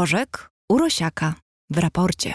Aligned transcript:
Mrożek 0.00 0.50
Urosiaka 0.68 1.34
w 1.70 1.78
raporcie. 1.78 2.34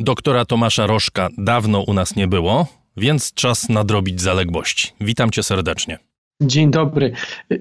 Doktora 0.00 0.44
Tomasza 0.44 0.86
Rożka 0.86 1.28
dawno 1.38 1.80
u 1.80 1.94
nas 1.94 2.16
nie 2.16 2.28
było, 2.28 2.66
więc 2.96 3.34
czas 3.34 3.68
nadrobić 3.68 4.20
zaległości. 4.20 4.92
Witam 5.00 5.30
cię 5.30 5.42
serdecznie. 5.42 5.98
Dzień 6.42 6.70
dobry. 6.70 7.12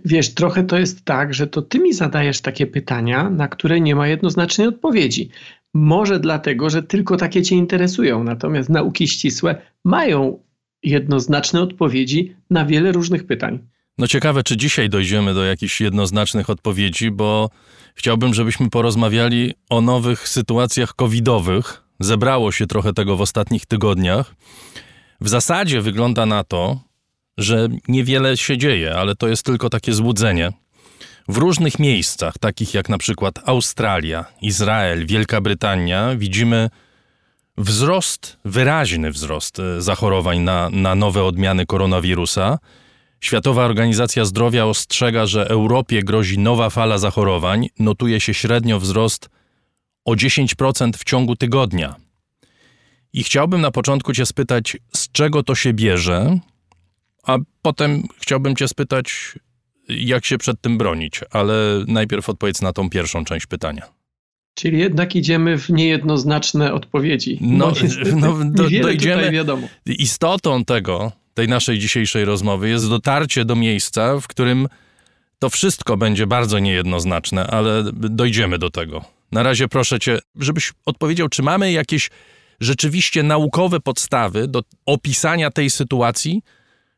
Wiesz, 0.05 0.33
trochę 0.33 0.63
to 0.63 0.77
jest 0.77 1.05
tak, 1.05 1.33
że 1.33 1.47
to 1.47 1.61
ty 1.61 1.79
mi 1.79 1.93
zadajesz 1.93 2.41
takie 2.41 2.67
pytania, 2.67 3.29
na 3.29 3.47
które 3.47 3.79
nie 3.79 3.95
ma 3.95 4.07
jednoznacznej 4.07 4.67
odpowiedzi. 4.67 5.29
Może 5.73 6.19
dlatego, 6.19 6.69
że 6.69 6.83
tylko 6.83 7.17
takie 7.17 7.41
cię 7.41 7.55
interesują, 7.55 8.23
natomiast 8.23 8.69
nauki 8.69 9.07
ścisłe 9.07 9.61
mają 9.85 10.39
jednoznaczne 10.83 11.61
odpowiedzi 11.61 12.35
na 12.49 12.65
wiele 12.65 12.91
różnych 12.91 13.25
pytań. 13.25 13.59
No 13.99 14.07
ciekawe, 14.07 14.43
czy 14.43 14.57
dzisiaj 14.57 14.89
dojdziemy 14.89 15.33
do 15.33 15.45
jakichś 15.45 15.81
jednoznacznych 15.81 16.49
odpowiedzi, 16.49 17.11
bo 17.11 17.49
chciałbym, 17.95 18.33
żebyśmy 18.33 18.69
porozmawiali 18.69 19.53
o 19.69 19.81
nowych 19.81 20.27
sytuacjach 20.27 20.93
covidowych. 20.95 21.83
Zebrało 21.99 22.51
się 22.51 22.67
trochę 22.67 22.93
tego 22.93 23.15
w 23.15 23.21
ostatnich 23.21 23.65
tygodniach. 23.65 24.35
W 25.21 25.29
zasadzie 25.29 25.81
wygląda 25.81 26.25
na 26.25 26.43
to, 26.43 26.79
że 27.37 27.67
niewiele 27.87 28.37
się 28.37 28.57
dzieje, 28.57 28.95
ale 28.95 29.15
to 29.15 29.27
jest 29.27 29.43
tylko 29.43 29.69
takie 29.69 29.93
złudzenie. 29.93 30.51
W 31.27 31.37
różnych 31.37 31.79
miejscach, 31.79 32.37
takich 32.37 32.73
jak 32.73 32.89
na 32.89 32.97
przykład 32.97 33.39
Australia, 33.45 34.25
Izrael, 34.41 35.05
Wielka 35.05 35.41
Brytania, 35.41 36.15
widzimy 36.15 36.69
wzrost, 37.57 38.37
wyraźny 38.45 39.11
wzrost 39.11 39.59
e, 39.59 39.81
zachorowań 39.81 40.39
na, 40.39 40.69
na 40.69 40.95
nowe 40.95 41.23
odmiany 41.23 41.65
koronawirusa. 41.65 42.57
Światowa 43.21 43.65
Organizacja 43.65 44.25
Zdrowia 44.25 44.65
ostrzega, 44.65 45.25
że 45.25 45.49
Europie 45.49 46.03
grozi 46.03 46.39
nowa 46.39 46.69
fala 46.69 46.97
zachorowań. 46.97 47.69
Notuje 47.79 48.19
się 48.19 48.33
średnio 48.33 48.79
wzrost 48.79 49.29
o 50.05 50.11
10% 50.11 50.97
w 50.97 51.03
ciągu 51.03 51.35
tygodnia. 51.35 51.95
I 53.13 53.23
chciałbym 53.23 53.61
na 53.61 53.71
początku 53.71 54.13
Cię 54.13 54.25
spytać, 54.25 54.77
z 54.95 55.11
czego 55.11 55.43
to 55.43 55.55
się 55.55 55.73
bierze, 55.73 56.39
a 57.23 57.37
potem 57.61 58.03
chciałbym 58.21 58.55
Cię 58.55 58.67
spytać, 58.67 59.35
jak 59.89 60.25
się 60.25 60.37
przed 60.37 60.61
tym 60.61 60.77
bronić, 60.77 61.21
ale 61.31 61.83
najpierw 61.87 62.29
odpowiedz 62.29 62.61
na 62.61 62.73
tą 62.73 62.89
pierwszą 62.89 63.25
część 63.25 63.45
pytania. 63.45 63.99
Czyli 64.53 64.79
jednak 64.79 65.15
idziemy 65.15 65.57
w 65.57 65.69
niejednoznaczne 65.69 66.73
odpowiedzi. 66.73 67.37
No, 67.41 67.73
no 68.15 68.37
do, 68.45 68.69
dojdziemy. 68.81 69.31
Wiadomo. 69.31 69.67
Istotą 69.85 70.65
tego, 70.65 71.11
tej 71.39 71.47
naszej 71.47 71.79
dzisiejszej 71.79 72.25
rozmowy 72.25 72.69
jest 72.69 72.89
dotarcie 72.89 73.45
do 73.45 73.55
miejsca, 73.55 74.19
w 74.19 74.27
którym 74.27 74.67
to 75.39 75.49
wszystko 75.49 75.97
będzie 75.97 76.27
bardzo 76.27 76.59
niejednoznaczne, 76.59 77.47
ale 77.47 77.83
dojdziemy 77.93 78.57
do 78.57 78.69
tego. 78.69 79.01
Na 79.31 79.43
razie 79.43 79.67
proszę 79.67 79.99
cię, 79.99 80.19
żebyś 80.35 80.73
odpowiedział, 80.85 81.29
czy 81.29 81.43
mamy 81.43 81.71
jakieś 81.71 82.09
rzeczywiście 82.59 83.23
naukowe 83.23 83.79
podstawy 83.79 84.47
do 84.47 84.61
opisania 84.85 85.51
tej 85.51 85.69
sytuacji, 85.69 86.41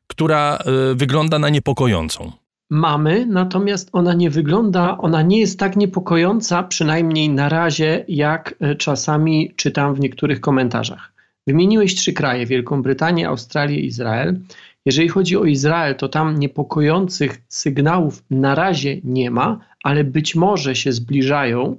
która 0.07 0.59
y, 0.91 0.95
wygląda 0.95 1.39
na 1.39 1.49
niepokojącą. 1.49 2.31
Mamy, 2.69 3.25
natomiast 3.25 3.89
ona 3.91 4.13
nie 4.13 4.29
wygląda, 4.29 4.97
ona 4.97 5.21
nie 5.21 5.39
jest 5.39 5.59
tak 5.59 5.75
niepokojąca, 5.75 6.63
przynajmniej 6.63 7.29
na 7.29 7.49
razie, 7.49 8.05
jak 8.07 8.55
y, 8.71 8.75
czasami 8.75 9.53
czytam 9.55 9.95
w 9.95 9.99
niektórych 9.99 10.41
komentarzach. 10.41 11.11
Wymieniłeś 11.51 11.95
trzy 11.95 12.13
kraje: 12.13 12.45
Wielką 12.45 12.81
Brytanię, 12.81 13.27
Australię 13.27 13.79
i 13.79 13.85
Izrael. 13.85 14.39
Jeżeli 14.85 15.09
chodzi 15.09 15.37
o 15.37 15.45
Izrael, 15.45 15.95
to 15.95 16.09
tam 16.09 16.39
niepokojących 16.39 17.41
sygnałów 17.47 18.23
na 18.29 18.55
razie 18.55 19.01
nie 19.03 19.31
ma, 19.31 19.59
ale 19.83 20.03
być 20.03 20.35
może 20.35 20.75
się 20.75 20.91
zbliżają, 20.93 21.77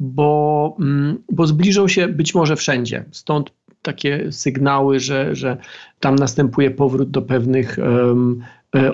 bo, 0.00 0.76
mm, 0.80 1.18
bo 1.32 1.46
zbliżą 1.46 1.88
się 1.88 2.08
być 2.08 2.34
może 2.34 2.56
wszędzie. 2.56 3.04
Stąd 3.10 3.52
takie 3.82 4.32
sygnały, 4.32 5.00
że, 5.00 5.34
że 5.34 5.56
tam 6.00 6.16
następuje 6.16 6.70
powrót 6.70 7.10
do 7.10 7.22
pewnych 7.22 7.78
um, 7.78 8.42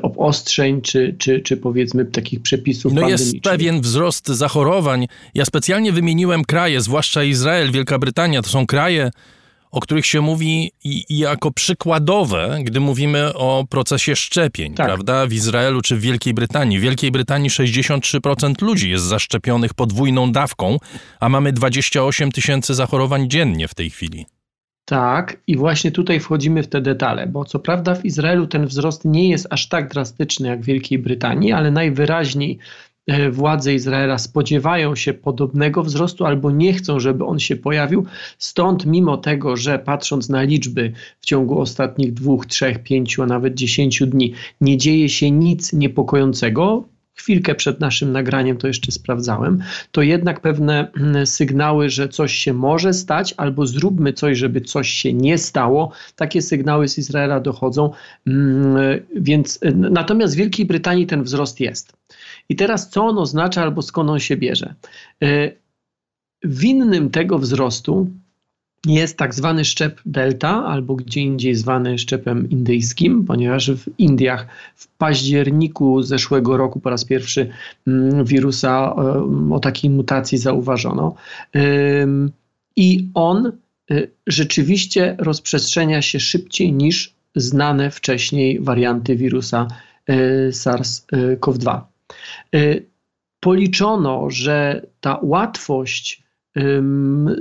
obostrzeń, 0.02 0.80
czy, 0.80 1.16
czy, 1.18 1.40
czy 1.40 1.56
powiedzmy 1.56 2.04
takich 2.04 2.42
przepisów 2.42 2.92
No 2.92 3.08
jest 3.08 3.40
pewien 3.42 3.80
wzrost 3.80 4.28
zachorowań. 4.28 5.06
Ja 5.34 5.44
specjalnie 5.44 5.92
wymieniłem 5.92 6.44
kraje, 6.44 6.80
zwłaszcza 6.80 7.24
Izrael, 7.24 7.72
Wielka 7.72 7.98
Brytania. 7.98 8.42
To 8.42 8.48
są 8.48 8.66
kraje, 8.66 9.10
o 9.70 9.80
których 9.80 10.06
się 10.06 10.20
mówi 10.20 10.72
jako 11.08 11.50
przykładowe, 11.50 12.58
gdy 12.62 12.80
mówimy 12.80 13.34
o 13.34 13.64
procesie 13.70 14.16
szczepień, 14.16 14.74
tak. 14.74 14.86
prawda? 14.86 15.26
W 15.26 15.32
Izraelu 15.32 15.80
czy 15.80 15.96
w 15.96 16.00
Wielkiej 16.00 16.34
Brytanii. 16.34 16.78
W 16.78 16.82
Wielkiej 16.82 17.10
Brytanii 17.10 17.50
63% 17.50 18.62
ludzi 18.62 18.90
jest 18.90 19.04
zaszczepionych 19.04 19.74
podwójną 19.74 20.32
dawką, 20.32 20.76
a 21.20 21.28
mamy 21.28 21.52
28 21.52 22.32
tysięcy 22.32 22.74
zachorowań 22.74 23.30
dziennie 23.30 23.68
w 23.68 23.74
tej 23.74 23.90
chwili. 23.90 24.26
Tak, 24.84 25.36
i 25.46 25.56
właśnie 25.56 25.90
tutaj 25.90 26.20
wchodzimy 26.20 26.62
w 26.62 26.68
te 26.68 26.80
detale, 26.80 27.26
bo 27.26 27.44
co 27.44 27.58
prawda 27.58 27.94
w 27.94 28.04
Izraelu 28.04 28.46
ten 28.46 28.66
wzrost 28.66 29.04
nie 29.04 29.28
jest 29.28 29.46
aż 29.50 29.68
tak 29.68 29.88
drastyczny 29.88 30.48
jak 30.48 30.62
w 30.62 30.64
Wielkiej 30.64 30.98
Brytanii, 30.98 31.52
ale 31.52 31.70
najwyraźniej 31.70 32.58
władze 33.30 33.74
Izraela 33.74 34.19
spodziewają 34.19 34.96
się 34.96 35.14
podobnego 35.14 35.82
wzrostu 35.82 36.26
albo 36.26 36.50
nie 36.50 36.72
chcą, 36.72 37.00
żeby 37.00 37.24
on 37.24 37.38
się 37.38 37.56
pojawił. 37.56 38.06
Stąd, 38.38 38.86
mimo 38.86 39.16
tego, 39.16 39.56
że 39.56 39.78
patrząc 39.78 40.28
na 40.28 40.42
liczby 40.42 40.92
w 41.20 41.26
ciągu 41.26 41.60
ostatnich 41.60 42.14
dwóch, 42.14 42.46
trzech, 42.46 42.82
pięciu, 42.82 43.22
a 43.22 43.26
nawet 43.26 43.54
dziesięciu 43.54 44.06
dni, 44.06 44.32
nie 44.60 44.76
dzieje 44.76 45.08
się 45.08 45.30
nic 45.30 45.72
niepokojącego, 45.72 46.88
chwilkę 47.19 47.54
przed 47.54 47.80
naszym 47.80 48.12
nagraniem 48.12 48.56
to 48.56 48.66
jeszcze 48.66 48.92
sprawdzałem, 48.92 49.62
to 49.92 50.02
jednak 50.02 50.40
pewne 50.40 50.90
mm, 50.96 51.26
sygnały, 51.26 51.90
że 51.90 52.08
coś 52.08 52.32
się 52.32 52.52
może 52.52 52.92
stać, 52.92 53.34
albo 53.36 53.66
zróbmy 53.66 54.12
coś, 54.12 54.38
żeby 54.38 54.60
coś 54.60 54.88
się 54.88 55.12
nie 55.12 55.38
stało, 55.38 55.92
takie 56.16 56.42
sygnały 56.42 56.88
z 56.88 56.98
Izraela 56.98 57.40
dochodzą. 57.40 57.90
Mm, 58.26 58.76
więc 59.16 59.60
natomiast 59.75 60.34
w 60.34 60.36
Wielkiej 60.36 60.66
Brytanii 60.66 61.06
ten 61.06 61.22
wzrost 61.22 61.60
jest. 61.60 61.97
I 62.48 62.56
teraz 62.56 62.91
co 62.91 63.04
on 63.06 63.19
oznacza, 63.19 63.62
albo 63.62 63.82
skąd 63.82 64.10
on 64.10 64.19
się 64.19 64.36
bierze? 64.36 64.75
E, 65.22 65.50
winnym 66.44 67.10
tego 67.10 67.38
wzrostu 67.38 68.09
jest 68.86 69.16
tak 69.16 69.34
zwany 69.34 69.64
szczep 69.64 70.00
delta, 70.06 70.64
albo 70.64 70.94
gdzie 70.94 71.20
indziej 71.20 71.54
zwany 71.54 71.98
szczepem 71.98 72.50
indyjskim, 72.50 73.25
ponieważ 73.25 73.70
w 73.70 73.98
Indiach 73.98 74.47
w 74.75 74.88
październiku 74.88 76.03
zeszłego 76.03 76.56
roku 76.56 76.81
po 76.81 76.91
raz 76.91 77.04
pierwszy 77.04 77.50
mm, 77.87 78.25
wirusa 78.25 78.97
o 79.50 79.60
takiej 79.60 79.91
mutacji 79.91 80.38
zauważono. 80.38 81.14
I 82.76 83.08
on 83.14 83.53
rzeczywiście 84.26 85.16
rozprzestrzenia 85.19 86.03
się 86.03 86.20
szybciej 86.20 86.72
niż 86.72 87.14
znane 87.37 87.91
wcześniej 87.91 88.60
warianty 88.60 89.16
wirusa 89.16 89.69
y, 90.10 90.14
SARS-CoV-2. 90.53 91.81
Y, 92.54 92.86
policzono, 93.41 94.30
że 94.30 94.86
ta 95.00 95.19
łatwość 95.22 96.28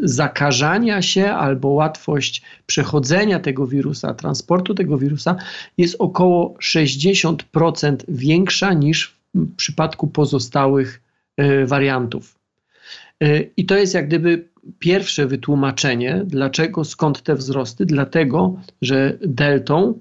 zakażania 0.01 1.01
się 1.01 1.31
albo 1.31 1.67
łatwość 1.67 2.41
przechodzenia 2.65 3.39
tego 3.39 3.67
wirusa, 3.67 4.13
transportu 4.13 4.73
tego 4.73 4.97
wirusa 4.97 5.35
jest 5.77 5.95
około 5.99 6.55
60% 6.61 7.95
większa 8.07 8.73
niż 8.73 9.17
w 9.35 9.55
przypadku 9.55 10.07
pozostałych 10.07 11.01
e, 11.37 11.65
wariantów. 11.65 12.39
E, 13.23 13.41
I 13.41 13.65
to 13.65 13.77
jest 13.77 13.93
jak 13.93 14.07
gdyby 14.07 14.49
pierwsze 14.79 15.27
wytłumaczenie, 15.27 16.21
dlaczego, 16.25 16.83
skąd 16.83 17.23
te 17.23 17.35
wzrosty, 17.35 17.85
dlatego, 17.85 18.59
że 18.81 19.17
deltą 19.21 19.99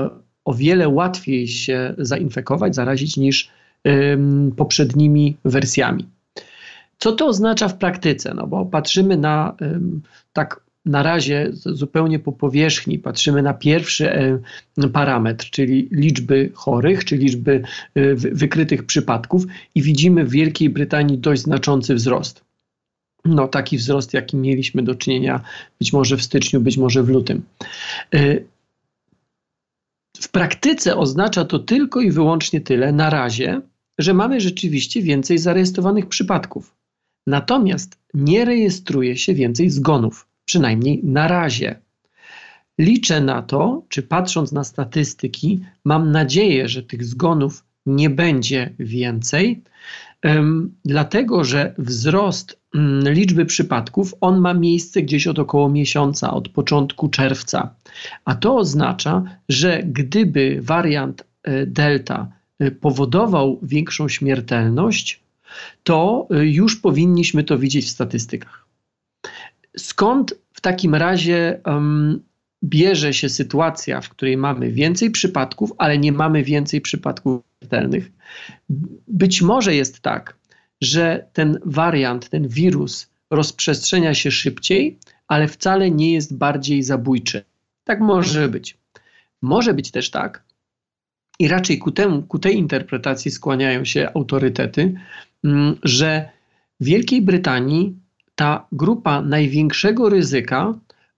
e, 0.00 0.10
o 0.44 0.54
wiele 0.54 0.88
łatwiej 0.88 1.48
się 1.48 1.94
zainfekować, 1.98 2.74
zarazić 2.74 3.16
niż 3.16 3.50
poprzednimi 4.56 5.36
wersjami. 5.44 6.06
Co 6.98 7.12
to 7.12 7.26
oznacza 7.26 7.68
w 7.68 7.78
praktyce? 7.78 8.34
No 8.34 8.46
bo 8.46 8.66
patrzymy 8.66 9.16
na 9.16 9.56
tak 10.32 10.64
na 10.84 11.02
razie 11.02 11.50
zupełnie 11.52 12.18
po 12.18 12.32
powierzchni, 12.32 12.98
patrzymy 12.98 13.42
na 13.42 13.54
pierwszy 13.54 14.40
parametr, 14.92 15.50
czyli 15.50 15.88
liczby 15.92 16.50
chorych, 16.54 17.04
czy 17.04 17.16
liczby 17.16 17.62
e, 17.94 18.14
wykrytych 18.14 18.86
przypadków 18.86 19.44
i 19.74 19.82
widzimy 19.82 20.24
w 20.24 20.30
Wielkiej 20.30 20.70
Brytanii 20.70 21.18
dość 21.18 21.42
znaczący 21.42 21.94
wzrost. 21.94 22.44
No, 23.24 23.48
taki 23.48 23.78
wzrost, 23.78 24.14
jaki 24.14 24.36
mieliśmy 24.36 24.82
do 24.82 24.94
czynienia 24.94 25.40
być 25.78 25.92
może 25.92 26.16
w 26.16 26.22
styczniu, 26.22 26.60
być 26.60 26.76
może 26.76 27.02
w 27.02 27.08
lutym. 27.08 27.42
E, 28.14 28.38
w 30.20 30.28
praktyce 30.28 30.96
oznacza 30.96 31.44
to 31.44 31.58
tylko 31.58 32.00
i 32.00 32.10
wyłącznie 32.10 32.60
tyle 32.60 32.92
na 32.92 33.10
razie, 33.10 33.60
że 33.98 34.14
mamy 34.14 34.40
rzeczywiście 34.40 35.02
więcej 35.02 35.38
zarejestrowanych 35.38 36.06
przypadków. 36.06 36.74
Natomiast 37.26 37.98
nie 38.14 38.44
rejestruje 38.44 39.16
się 39.16 39.34
więcej 39.34 39.70
zgonów, 39.70 40.28
przynajmniej 40.44 41.00
na 41.04 41.28
razie. 41.28 41.78
Liczę 42.78 43.20
na 43.20 43.42
to, 43.42 43.82
czy 43.88 44.02
patrząc 44.02 44.52
na 44.52 44.64
statystyki, 44.64 45.60
mam 45.84 46.12
nadzieję, 46.12 46.68
że 46.68 46.82
tych 46.82 47.04
zgonów 47.04 47.64
nie 47.86 48.10
będzie 48.10 48.74
więcej, 48.78 49.62
dlatego 50.84 51.44
że 51.44 51.74
wzrost 51.78 52.60
mm, 52.74 53.14
liczby 53.14 53.46
przypadków 53.46 54.14
on 54.20 54.40
ma 54.40 54.54
miejsce 54.54 55.02
gdzieś 55.02 55.26
od 55.26 55.38
około 55.38 55.68
miesiąca, 55.68 56.34
od 56.34 56.48
początku 56.48 57.08
czerwca. 57.08 57.74
A 58.24 58.34
to 58.34 58.56
oznacza, 58.56 59.22
że 59.48 59.82
gdyby 59.82 60.58
wariant 60.62 61.24
e, 61.42 61.66
Delta 61.66 62.28
powodował 62.80 63.60
większą 63.62 64.08
śmiertelność, 64.08 65.20
to 65.82 66.28
e, 66.30 66.46
już 66.46 66.76
powinniśmy 66.76 67.44
to 67.44 67.58
widzieć 67.58 67.86
w 67.86 67.90
statystykach. 67.90 68.66
Skąd 69.76 70.34
w 70.52 70.60
takim 70.60 70.94
razie 70.94 71.60
um, 71.66 72.22
bierze 72.64 73.14
się 73.14 73.28
sytuacja, 73.28 74.00
w 74.00 74.08
której 74.08 74.36
mamy 74.36 74.70
więcej 74.72 75.10
przypadków, 75.10 75.72
ale 75.78 75.98
nie 75.98 76.12
mamy 76.12 76.42
więcej 76.42 76.80
przypadków 76.80 77.42
śmiertelnych? 77.58 78.10
Być 79.08 79.42
może 79.42 79.74
jest 79.74 80.00
tak, 80.00 80.36
że 80.80 81.26
ten 81.32 81.58
wariant, 81.64 82.28
ten 82.28 82.48
wirus 82.48 83.10
rozprzestrzenia 83.30 84.14
się 84.14 84.30
szybciej, 84.30 84.98
ale 85.28 85.48
wcale 85.48 85.90
nie 85.90 86.12
jest 86.12 86.36
bardziej 86.36 86.82
zabójczy. 86.82 87.44
Tak 87.84 88.00
może 88.00 88.48
być. 88.48 88.76
Może 89.42 89.74
być 89.74 89.90
też 89.90 90.10
tak, 90.10 90.44
i 91.38 91.48
raczej 91.48 91.78
ku, 91.78 91.90
temu, 91.90 92.22
ku 92.22 92.38
tej 92.38 92.56
interpretacji 92.56 93.30
skłaniają 93.30 93.84
się 93.84 94.08
autorytety, 94.14 94.94
mm, 95.44 95.76
że 95.82 96.28
w 96.80 96.84
Wielkiej 96.84 97.22
Brytanii 97.22 97.96
ta 98.34 98.66
grupa 98.72 99.22
największego 99.22 100.08
ryzyka, 100.08 100.74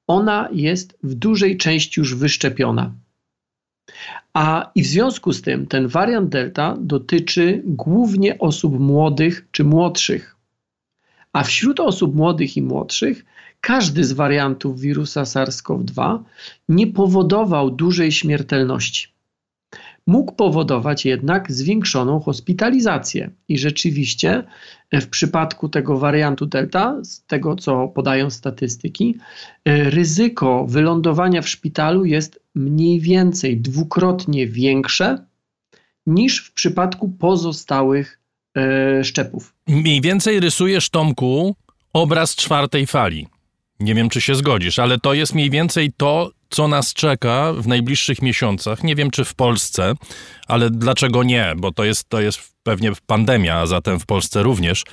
ona 0.07 0.49
jest 0.53 0.99
w 1.03 1.15
dużej 1.15 1.57
części 1.57 2.01
już 2.01 2.15
wyszczepiona. 2.15 2.93
A 4.35 4.71
i 4.75 4.83
w 4.83 4.87
związku 4.87 5.33
z 5.33 5.43
tym 5.43 5.67
ten 5.67 5.89
wariant 5.89 6.29
Delta 6.29 6.77
dotyczy 6.81 7.63
głównie 7.65 8.39
osób 8.39 8.81
młodych 8.81 9.47
czy 9.51 9.65
młodszych. 9.65 10.37
A 11.33 11.45
wśród 11.45 11.81
osób 11.81 12.15
młodych 12.15 12.57
i 12.57 12.63
młodszych 12.63 13.25
każdy 13.61 14.05
z 14.05 14.13
wariantów 14.13 14.81
wirusa 14.81 15.23
SARS-CoV-2 15.23 16.19
nie 16.69 16.87
powodował 16.87 17.71
dużej 17.71 18.13
śmiertelności 18.13 19.16
mógł 20.07 20.33
powodować 20.33 21.05
jednak 21.05 21.53
zwiększoną 21.53 22.21
hospitalizację. 22.21 23.31
I 23.49 23.59
rzeczywiście 23.59 24.45
e, 24.91 25.01
w 25.01 25.09
przypadku 25.09 25.69
tego 25.69 25.99
wariantu 25.99 26.47
Delta, 26.47 26.97
z 27.05 27.25
tego 27.27 27.57
co 27.57 27.89
podają 27.89 28.31
statystyki, 28.31 29.19
e, 29.65 29.91
ryzyko 29.91 30.67
wylądowania 30.69 31.43
w 31.43 31.49
szpitalu 31.49 32.05
jest 32.05 32.41
mniej 32.55 33.01
więcej 33.01 33.61
dwukrotnie 33.61 34.47
większe 34.47 35.27
niż 36.07 36.45
w 36.45 36.53
przypadku 36.53 37.09
pozostałych 37.09 38.21
e, 38.57 39.05
szczepów. 39.05 39.55
Mniej 39.67 40.01
więcej 40.01 40.41
rysujesz, 40.41 40.91
Tomku, 40.91 41.57
obraz 41.93 42.35
czwartej 42.35 42.87
fali. 42.87 43.27
Nie 43.81 43.95
wiem, 43.95 44.09
czy 44.09 44.21
się 44.21 44.35
zgodzisz, 44.35 44.79
ale 44.79 44.99
to 44.99 45.15
jest 45.15 45.35
mniej 45.35 45.51
więcej 45.51 45.93
to, 45.97 46.31
co 46.49 46.69
nas 46.69 46.95
czeka 46.95 47.53
w 47.53 47.67
najbliższych 47.67 48.23
miesiącach. 48.23 48.85
Nie 48.85 48.95
wiem, 48.95 49.11
czy 49.11 49.25
w 49.25 49.35
Polsce, 49.35 49.95
ale 50.47 50.71
dlaczego 50.71 51.23
nie? 51.23 51.55
Bo 51.57 51.73
to 51.73 51.85
jest, 51.85 52.09
to 52.09 52.21
jest 52.21 52.41
pewnie 52.63 52.93
pandemia, 53.07 53.55
a 53.55 53.67
zatem 53.67 54.01
w 54.01 54.07
Polsce 54.07 54.43
również. 54.43 54.85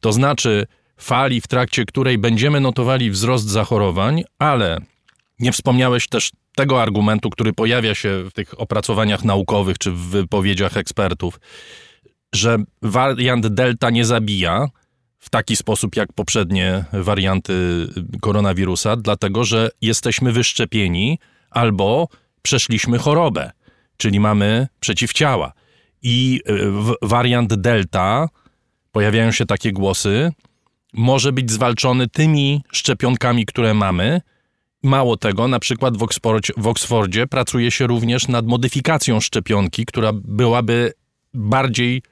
To 0.00 0.12
znaczy 0.12 0.66
fali, 0.96 1.40
w 1.40 1.46
trakcie 1.46 1.84
której 1.84 2.18
będziemy 2.18 2.60
notowali 2.60 3.10
wzrost 3.10 3.48
zachorowań, 3.48 4.22
ale 4.38 4.78
nie 5.38 5.52
wspomniałeś 5.52 6.08
też 6.08 6.30
tego 6.54 6.82
argumentu, 6.82 7.30
który 7.30 7.52
pojawia 7.52 7.94
się 7.94 8.24
w 8.24 8.32
tych 8.32 8.60
opracowaniach 8.60 9.24
naukowych 9.24 9.78
czy 9.78 9.90
w 9.90 9.98
wypowiedziach 9.98 10.76
ekspertów, 10.76 11.40
że 12.34 12.56
wariant 12.82 13.46
delta 13.46 13.90
nie 13.90 14.04
zabija, 14.04 14.68
w 15.22 15.30
taki 15.30 15.56
sposób 15.56 15.96
jak 15.96 16.12
poprzednie 16.12 16.84
warianty 16.92 17.86
koronawirusa, 18.20 18.96
dlatego 18.96 19.44
że 19.44 19.70
jesteśmy 19.80 20.32
wyszczepieni 20.32 21.18
albo 21.50 22.08
przeszliśmy 22.42 22.98
chorobę, 22.98 23.50
czyli 23.96 24.20
mamy 24.20 24.68
przeciwciała. 24.80 25.52
I 26.02 26.40
e, 26.46 26.52
wariant 27.02 27.54
Delta, 27.54 28.28
pojawiają 28.92 29.32
się 29.32 29.46
takie 29.46 29.72
głosy, 29.72 30.32
może 30.92 31.32
być 31.32 31.50
zwalczony 31.50 32.08
tymi 32.08 32.64
szczepionkami, 32.72 33.46
które 33.46 33.74
mamy. 33.74 34.20
Mało 34.82 35.16
tego, 35.16 35.48
na 35.48 35.58
przykład 35.58 35.96
w 35.96 36.02
Oksfordzie, 36.02 36.52
w 36.56 36.66
Oksfordzie 36.66 37.26
pracuje 37.26 37.70
się 37.70 37.86
również 37.86 38.28
nad 38.28 38.46
modyfikacją 38.46 39.20
szczepionki, 39.20 39.86
która 39.86 40.12
byłaby 40.12 40.92
bardziej 41.34 42.02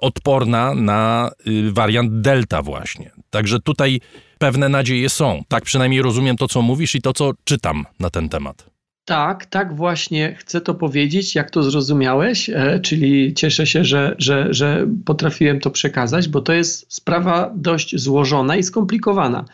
odporna 0.00 0.74
na 0.74 1.30
y, 1.46 1.72
wariant 1.72 2.20
delta 2.20 2.62
właśnie. 2.62 3.10
Także 3.30 3.60
tutaj 3.60 4.00
pewne 4.38 4.68
nadzieje 4.68 5.08
są. 5.08 5.42
Tak 5.48 5.64
przynajmniej 5.64 6.02
rozumiem 6.02 6.36
to, 6.36 6.48
co 6.48 6.62
mówisz 6.62 6.94
i 6.94 7.02
to, 7.02 7.12
co 7.12 7.32
czytam 7.44 7.84
na 8.00 8.10
ten 8.10 8.28
temat. 8.28 8.76
Tak, 9.04 9.46
tak 9.46 9.76
właśnie 9.76 10.34
chcę 10.38 10.60
to 10.60 10.74
powiedzieć, 10.74 11.34
jak 11.34 11.50
to 11.50 11.62
zrozumiałeś, 11.62 12.50
e, 12.50 12.80
czyli 12.80 13.34
cieszę 13.34 13.66
się, 13.66 13.84
że, 13.84 14.14
że, 14.18 14.46
że 14.50 14.86
potrafiłem 15.04 15.60
to 15.60 15.70
przekazać, 15.70 16.28
bo 16.28 16.40
to 16.40 16.52
jest 16.52 16.94
sprawa 16.94 17.52
dość 17.54 17.96
złożona 17.96 18.56
i 18.56 18.62
skomplikowana. 18.62 19.44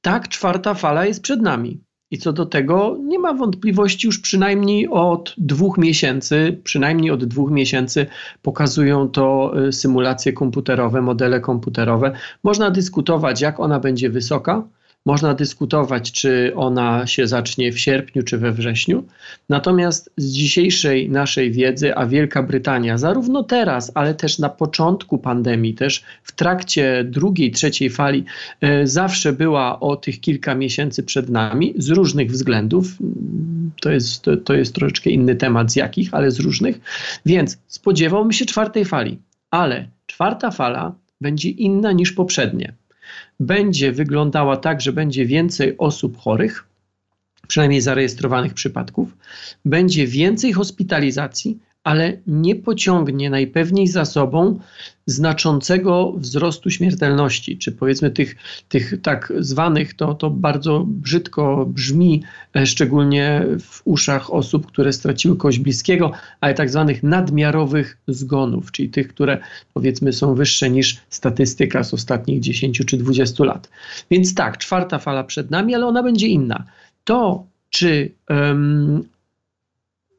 Tak, 0.00 0.28
czwarta 0.28 0.74
fala 0.74 1.06
jest 1.06 1.22
przed 1.22 1.42
nami. 1.42 1.80
I 2.12 2.18
co 2.18 2.32
do 2.32 2.46
tego 2.46 2.96
nie 3.04 3.18
ma 3.18 3.34
wątpliwości 3.34 4.06
już 4.06 4.18
przynajmniej 4.18 4.88
od 4.88 5.34
dwóch 5.38 5.78
miesięcy, 5.78 6.60
przynajmniej 6.64 7.10
od 7.10 7.24
dwóch 7.24 7.50
miesięcy 7.50 8.06
pokazują 8.42 9.08
to 9.08 9.52
y, 9.68 9.72
symulacje 9.72 10.32
komputerowe, 10.32 11.02
modele 11.02 11.40
komputerowe. 11.40 12.12
Można 12.42 12.70
dyskutować, 12.70 13.40
jak 13.40 13.60
ona 13.60 13.80
będzie 13.80 14.10
wysoka, 14.10 14.62
można 15.06 15.34
dyskutować, 15.34 16.12
czy 16.12 16.52
ona 16.56 17.06
się 17.06 17.26
zacznie 17.26 17.72
w 17.72 17.78
sierpniu 17.78 18.22
czy 18.22 18.38
we 18.38 18.52
wrześniu. 18.52 19.04
Natomiast 19.48 20.12
z 20.16 20.32
dzisiejszej 20.32 21.10
naszej 21.10 21.50
wiedzy, 21.50 21.96
a 21.96 22.06
Wielka 22.06 22.42
Brytania, 22.42 22.98
zarówno 22.98 23.42
teraz, 23.42 23.92
ale 23.94 24.14
też 24.14 24.38
na 24.38 24.48
początku 24.48 25.18
pandemii, 25.18 25.74
też 25.74 26.04
w 26.22 26.32
trakcie 26.32 27.04
drugiej, 27.04 27.50
trzeciej 27.50 27.90
fali, 27.90 28.24
e, 28.60 28.86
zawsze 28.86 29.32
była 29.32 29.80
o 29.80 29.96
tych 29.96 30.20
kilka 30.20 30.54
miesięcy 30.54 31.02
przed 31.02 31.28
nami 31.28 31.74
z 31.78 31.88
różnych 31.88 32.30
względów. 32.30 32.86
To 33.80 33.90
jest, 33.90 34.22
to, 34.22 34.36
to 34.36 34.54
jest 34.54 34.74
troszeczkę 34.74 35.10
inny 35.10 35.36
temat 35.36 35.72
z 35.72 35.76
jakich, 35.76 36.14
ale 36.14 36.30
z 36.30 36.40
różnych. 36.40 36.80
Więc 37.26 37.58
spodziewałbym 37.66 38.32
się 38.32 38.46
czwartej 38.46 38.84
fali, 38.84 39.18
ale 39.50 39.88
czwarta 40.06 40.50
fala 40.50 40.94
będzie 41.20 41.48
inna 41.48 41.92
niż 41.92 42.12
poprzednie 42.12 42.74
będzie 43.40 43.92
wyglądała 43.92 44.56
tak, 44.56 44.80
że 44.80 44.92
będzie 44.92 45.26
więcej 45.26 45.78
osób 45.78 46.18
chorych, 46.18 46.68
przynajmniej 47.48 47.80
zarejestrowanych 47.80 48.54
przypadków, 48.54 49.16
będzie 49.64 50.06
więcej 50.06 50.52
hospitalizacji, 50.52 51.58
ale 51.84 52.18
nie 52.26 52.56
pociągnie 52.56 53.30
najpewniej 53.30 53.86
za 53.86 54.04
sobą 54.04 54.58
znaczącego 55.06 56.12
wzrostu 56.16 56.70
śmiertelności, 56.70 57.58
czy 57.58 57.72
powiedzmy 57.72 58.10
tych, 58.10 58.36
tych 58.68 59.02
tak 59.02 59.32
zwanych, 59.38 59.94
to, 59.94 60.14
to 60.14 60.30
bardzo 60.30 60.84
brzydko 60.86 61.66
brzmi, 61.66 62.22
e, 62.56 62.66
szczególnie 62.66 63.46
w 63.60 63.82
uszach 63.84 64.32
osób, 64.32 64.66
które 64.66 64.92
straciły 64.92 65.36
kogoś 65.36 65.58
bliskiego, 65.58 66.12
ale 66.40 66.54
tak 66.54 66.70
zwanych 66.70 67.02
nadmiarowych 67.02 67.98
zgonów, 68.08 68.72
czyli 68.72 68.88
tych, 68.88 69.08
które 69.08 69.38
powiedzmy 69.74 70.12
są 70.12 70.34
wyższe 70.34 70.70
niż 70.70 70.96
statystyka 71.10 71.84
z 71.84 71.94
ostatnich 71.94 72.40
10 72.40 72.82
czy 72.86 72.96
20 72.96 73.44
lat. 73.44 73.70
Więc 74.10 74.34
tak, 74.34 74.58
czwarta 74.58 74.98
fala 74.98 75.24
przed 75.24 75.50
nami, 75.50 75.74
ale 75.74 75.86
ona 75.86 76.02
będzie 76.02 76.26
inna. 76.26 76.64
To, 77.04 77.46
czy 77.70 78.12
um, 78.30 79.04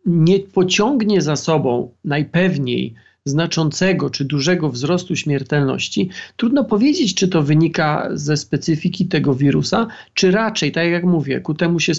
nie 0.05 0.39
pociągnie 0.39 1.22
za 1.22 1.36
sobą 1.36 1.91
najpewniej 2.05 2.93
znaczącego 3.25 4.10
czy 4.10 4.25
dużego 4.25 4.69
wzrostu 4.69 5.15
śmiertelności, 5.15 6.10
trudno 6.38 6.63
powiedzieć, 6.63 7.15
czy 7.15 7.27
to 7.27 7.43
wynika 7.43 8.10
ze 8.13 8.38
specyfiki 8.38 9.05
tego 9.05 9.36
wirusa, 9.36 9.88
czy 10.13 10.31
raczej, 10.31 10.72
tak 10.72 10.88
jak 10.88 11.03
mówię, 11.03 11.39
ku 11.39 11.53
temu 11.53 11.79
się, 11.79 11.93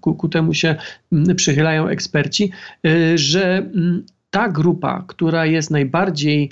ku, 0.00 0.14
ku 0.14 0.28
temu 0.28 0.54
się 0.54 0.76
mm, 1.12 1.36
przychylają 1.36 1.88
eksperci, 1.88 2.50
y, 2.86 3.18
że 3.18 3.56
mm, 3.56 4.04
ta 4.30 4.48
grupa, 4.48 5.04
która 5.06 5.46
jest 5.46 5.70
najbardziej 5.70 6.50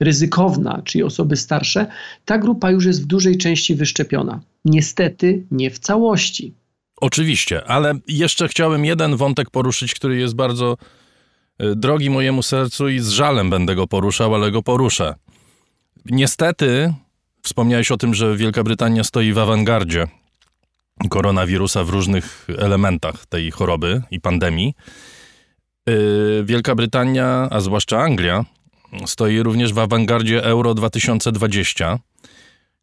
ryzykowna, 0.00 0.82
czyli 0.84 1.04
osoby 1.04 1.36
starsze, 1.36 1.86
ta 2.24 2.38
grupa 2.38 2.70
już 2.70 2.84
jest 2.84 3.02
w 3.02 3.06
dużej 3.06 3.38
części 3.38 3.74
wyszczepiona. 3.74 4.40
Niestety 4.64 5.42
nie 5.50 5.70
w 5.70 5.78
całości. 5.78 6.54
Oczywiście, 7.00 7.64
ale 7.64 7.94
jeszcze 8.08 8.48
chciałem 8.48 8.84
jeden 8.84 9.16
wątek 9.16 9.50
poruszyć, 9.50 9.94
który 9.94 10.16
jest 10.16 10.34
bardzo 10.34 10.76
e, 11.58 11.74
drogi 11.74 12.10
mojemu 12.10 12.42
sercu 12.42 12.88
i 12.88 12.98
z 12.98 13.08
żalem 13.08 13.50
będę 13.50 13.74
go 13.74 13.86
poruszał, 13.86 14.34
ale 14.34 14.50
go 14.50 14.62
poruszę. 14.62 15.14
Niestety, 16.04 16.94
wspomniałeś 17.42 17.90
o 17.90 17.96
tym, 17.96 18.14
że 18.14 18.36
Wielka 18.36 18.62
Brytania 18.62 19.04
stoi 19.04 19.32
w 19.32 19.38
awangardzie 19.38 20.06
koronawirusa 21.10 21.84
w 21.84 21.88
różnych 21.88 22.46
elementach 22.58 23.26
tej 23.26 23.50
choroby 23.50 24.02
i 24.10 24.20
pandemii. 24.20 24.74
Yy, 25.86 26.44
Wielka 26.44 26.74
Brytania, 26.74 27.48
a 27.50 27.60
zwłaszcza 27.60 28.00
Anglia, 28.00 28.44
stoi 29.06 29.42
również 29.42 29.72
w 29.72 29.78
awangardzie 29.78 30.44
Euro 30.44 30.74
2020, 30.74 31.98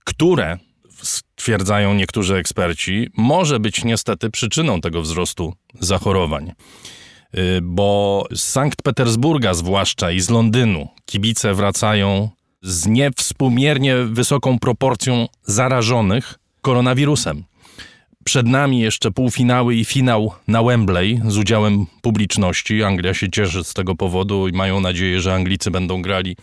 które, 0.03 0.57
stwierdzają 1.01 1.93
niektórzy 1.93 2.35
eksperci, 2.35 3.09
może 3.17 3.59
być 3.59 3.83
niestety 3.83 4.29
przyczyną 4.29 4.81
tego 4.81 5.01
wzrostu 5.01 5.53
zachorowań. 5.79 6.51
Yy, 7.33 7.41
bo 7.63 8.25
z 8.31 8.41
Sankt 8.41 8.81
Petersburga 8.81 9.53
zwłaszcza 9.53 10.11
i 10.11 10.19
z 10.19 10.29
Londynu 10.29 10.87
kibice 11.05 11.53
wracają 11.53 12.29
z 12.61 12.87
niewspółmiernie 12.87 13.95
wysoką 13.95 14.59
proporcją 14.59 15.27
zarażonych 15.43 16.39
koronawirusem. 16.61 17.43
Przed 18.23 18.47
nami 18.47 18.79
jeszcze 18.79 19.11
półfinały 19.11 19.75
i 19.75 19.85
finał 19.85 20.31
na 20.47 20.63
Wembley 20.63 21.21
z 21.27 21.37
udziałem 21.37 21.85
publiczności. 22.01 22.83
Anglia 22.83 23.13
się 23.13 23.29
cieszy 23.31 23.63
z 23.63 23.73
tego 23.73 23.95
powodu 23.95 24.47
i 24.47 24.51
mają 24.51 24.79
nadzieję, 24.79 25.21
że 25.21 25.33
Anglicy 25.33 25.71
będą 25.71 26.01
grali 26.01 26.37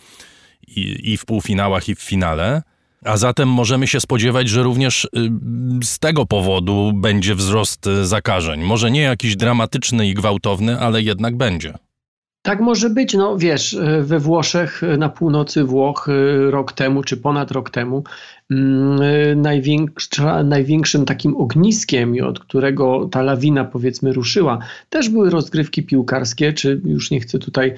i, 0.67 1.11
i 1.13 1.17
w 1.17 1.25
półfinałach, 1.25 1.89
i 1.89 1.95
w 1.95 2.01
finale. 2.01 2.61
A 3.05 3.17
zatem 3.17 3.49
możemy 3.49 3.87
się 3.87 3.99
spodziewać, 3.99 4.49
że 4.49 4.63
również 4.63 5.05
y, 5.05 5.09
z 5.83 5.99
tego 5.99 6.25
powodu 6.25 6.91
będzie 6.93 7.35
wzrost 7.35 7.89
zakażeń. 8.03 8.63
Może 8.63 8.91
nie 8.91 9.01
jakiś 9.01 9.35
dramatyczny 9.35 10.07
i 10.07 10.13
gwałtowny, 10.13 10.79
ale 10.79 11.01
jednak 11.01 11.37
będzie. 11.37 11.73
Tak 12.41 12.59
może 12.59 12.89
być. 12.89 13.13
No 13.13 13.37
wiesz, 13.37 13.77
we 14.01 14.19
Włoszech, 14.19 14.81
na 14.97 15.09
północy 15.09 15.63
Włoch 15.63 16.07
rok 16.49 16.73
temu, 16.73 17.03
czy 17.03 17.17
ponad 17.17 17.51
rok 17.51 17.69
temu, 17.69 18.03
największym 20.43 21.05
takim 21.05 21.35
ogniskiem, 21.35 22.15
od 22.23 22.39
którego 22.39 23.09
ta 23.11 23.21
lawina 23.21 23.65
powiedzmy 23.65 24.13
ruszyła, 24.13 24.59
też 24.89 25.09
były 25.09 25.29
rozgrywki 25.29 25.83
piłkarskie, 25.83 26.53
czy 26.53 26.81
już 26.85 27.11
nie 27.11 27.19
chcę 27.19 27.39
tutaj 27.39 27.73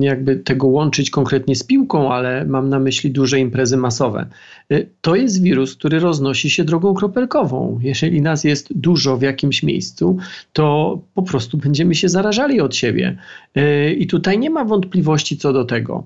jakby 0.00 0.36
tego 0.36 0.66
łączyć 0.66 1.10
konkretnie 1.10 1.56
z 1.56 1.62
piłką, 1.62 2.12
ale 2.12 2.44
mam 2.44 2.68
na 2.68 2.78
myśli 2.78 3.10
duże 3.10 3.38
imprezy 3.38 3.76
masowe. 3.76 4.26
Y, 4.72 4.88
to 5.00 5.16
jest 5.16 5.42
wirus, 5.42 5.76
który 5.76 5.98
roznosi 5.98 6.50
się 6.50 6.64
drogą 6.64 6.94
kropelkową. 6.94 7.78
Jeżeli 7.82 8.22
nas 8.22 8.44
jest 8.44 8.78
dużo 8.78 9.16
w 9.16 9.22
jakimś 9.22 9.62
miejscu, 9.62 10.16
to 10.52 10.98
po 11.14 11.22
prostu 11.22 11.58
będziemy 11.58 11.94
się 11.94 12.08
zarażali 12.08 12.60
od 12.60 12.76
siebie. 12.76 13.16
Y, 13.56 13.94
I 13.94 14.06
tutaj 14.06 14.38
nie 14.38 14.50
ma 14.50 14.64
wątpliwości 14.64 15.36
co 15.36 15.52
do 15.52 15.64
tego. 15.64 16.04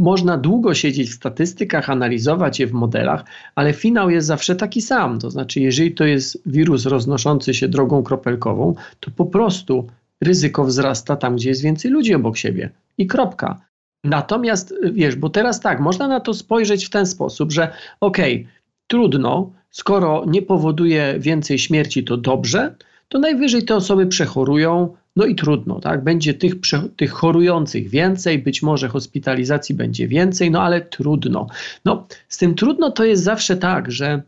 Można 0.00 0.36
długo 0.36 0.74
siedzieć 0.74 1.10
w 1.10 1.14
statystykach, 1.14 1.90
analizować 1.90 2.60
je 2.60 2.66
w 2.66 2.72
modelach, 2.72 3.24
ale 3.54 3.72
finał 3.72 4.10
jest 4.10 4.26
zawsze 4.26 4.56
taki 4.56 4.82
sam. 4.82 5.18
To 5.18 5.30
znaczy, 5.30 5.60
jeżeli 5.60 5.94
to 5.94 6.04
jest 6.04 6.42
wirus 6.46 6.86
roznoszący 6.86 7.54
się 7.54 7.68
drogą 7.68 8.02
kropelkową, 8.02 8.74
to 9.00 9.10
po 9.10 9.26
prostu 9.26 9.86
ryzyko 10.20 10.64
wzrasta 10.64 11.16
tam, 11.16 11.36
gdzie 11.36 11.48
jest 11.48 11.62
więcej 11.62 11.90
ludzi 11.90 12.14
obok 12.14 12.36
siebie. 12.36 12.70
I 12.98 13.06
kropka. 13.06 13.60
Natomiast 14.04 14.74
wiesz, 14.92 15.16
bo 15.16 15.30
teraz 15.30 15.60
tak, 15.60 15.80
można 15.80 16.08
na 16.08 16.20
to 16.20 16.34
spojrzeć 16.34 16.86
w 16.86 16.90
ten 16.90 17.06
sposób, 17.06 17.52
że 17.52 17.72
okej, 18.00 18.34
okay, 18.34 18.52
trudno, 18.86 19.50
skoro 19.70 20.24
nie 20.26 20.42
powoduje 20.42 21.14
więcej 21.18 21.58
śmierci, 21.58 22.04
to 22.04 22.16
dobrze, 22.16 22.74
to 23.08 23.18
najwyżej 23.18 23.64
te 23.64 23.76
osoby 23.76 24.06
przechorują, 24.06 24.96
no 25.16 25.26
i 25.26 25.34
trudno, 25.34 25.80
tak? 25.80 26.04
Będzie 26.04 26.34
tych, 26.34 26.54
tych 26.96 27.10
chorujących 27.10 27.88
więcej, 27.88 28.38
być 28.38 28.62
może 28.62 28.88
hospitalizacji 28.88 29.74
będzie 29.74 30.08
więcej, 30.08 30.50
no 30.50 30.62
ale 30.62 30.80
trudno. 30.80 31.46
No, 31.84 32.06
z 32.28 32.38
tym 32.38 32.54
trudno 32.54 32.90
to 32.90 33.04
jest 33.04 33.22
zawsze 33.22 33.56
tak, 33.56 33.92
że 33.92 34.22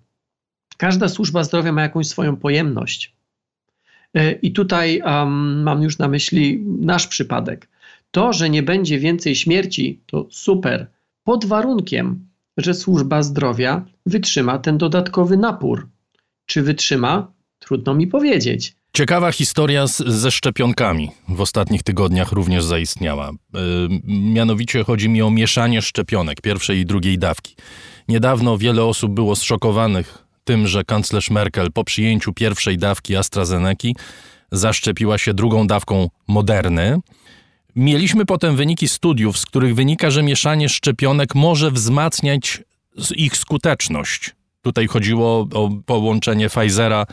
każda 0.76 1.08
służba 1.08 1.44
zdrowia 1.44 1.72
ma 1.72 1.82
jakąś 1.82 2.08
swoją 2.08 2.36
pojemność. 2.36 3.14
E, 4.14 4.32
I 4.32 4.52
tutaj 4.52 5.02
um, 5.04 5.62
mam 5.62 5.82
już 5.82 5.98
na 5.98 6.08
myśli 6.08 6.64
nasz 6.80 7.06
przypadek. 7.06 7.68
To, 8.10 8.32
że 8.32 8.50
nie 8.50 8.62
będzie 8.62 8.98
więcej 8.98 9.36
śmierci, 9.36 10.00
to 10.06 10.26
super, 10.30 10.86
pod 11.24 11.44
warunkiem, 11.44 12.26
że 12.56 12.74
służba 12.74 13.22
zdrowia 13.22 13.84
wytrzyma 14.06 14.58
ten 14.58 14.78
dodatkowy 14.78 15.36
napór. 15.36 15.88
Czy 16.46 16.62
wytrzyma? 16.62 17.32
Trudno 17.58 17.94
mi 17.94 18.06
powiedzieć. 18.06 18.76
Ciekawa 18.96 19.32
historia 19.32 19.86
z, 19.86 19.96
ze 19.96 20.30
szczepionkami 20.30 21.10
w 21.28 21.40
ostatnich 21.40 21.82
tygodniach 21.82 22.32
również 22.32 22.64
zaistniała. 22.64 23.30
Yy, 23.54 23.60
mianowicie 24.04 24.84
chodzi 24.84 25.08
mi 25.08 25.22
o 25.22 25.30
mieszanie 25.30 25.82
szczepionek 25.82 26.40
pierwszej 26.40 26.78
i 26.78 26.86
drugiej 26.86 27.18
dawki. 27.18 27.56
Niedawno 28.08 28.58
wiele 28.58 28.84
osób 28.84 29.12
było 29.12 29.36
zszokowanych 29.36 30.24
tym, 30.44 30.66
że 30.66 30.84
kanclerz 30.84 31.30
Merkel 31.30 31.72
po 31.72 31.84
przyjęciu 31.84 32.32
pierwszej 32.32 32.78
dawki 32.78 33.16
AstraZeneca 33.16 33.88
zaszczepiła 34.52 35.18
się 35.18 35.34
drugą 35.34 35.66
dawką 35.66 36.08
Moderny. 36.28 36.98
Mieliśmy 37.76 38.26
potem 38.26 38.56
wyniki 38.56 38.88
studiów, 38.88 39.38
z 39.38 39.46
których 39.46 39.74
wynika, 39.74 40.10
że 40.10 40.22
mieszanie 40.22 40.68
szczepionek 40.68 41.34
może 41.34 41.70
wzmacniać 41.70 42.62
ich 43.16 43.36
skuteczność. 43.36 44.30
Tutaj 44.62 44.86
chodziło 44.86 45.48
o 45.54 45.70
połączenie 45.86 46.48
Pfizera 46.48 47.06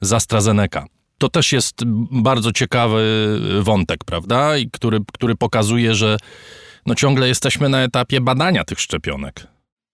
z 0.00 0.12
AstraZeneca. 0.12 0.97
To 1.18 1.28
też 1.28 1.52
jest 1.52 1.84
bardzo 2.10 2.52
ciekawy 2.52 3.02
wątek, 3.62 4.04
prawda? 4.04 4.56
I 4.56 4.70
który, 4.70 4.98
który 5.12 5.34
pokazuje, 5.34 5.94
że 5.94 6.16
no 6.86 6.94
ciągle 6.94 7.28
jesteśmy 7.28 7.68
na 7.68 7.82
etapie 7.82 8.20
badania 8.20 8.64
tych 8.64 8.80
szczepionek. 8.80 9.46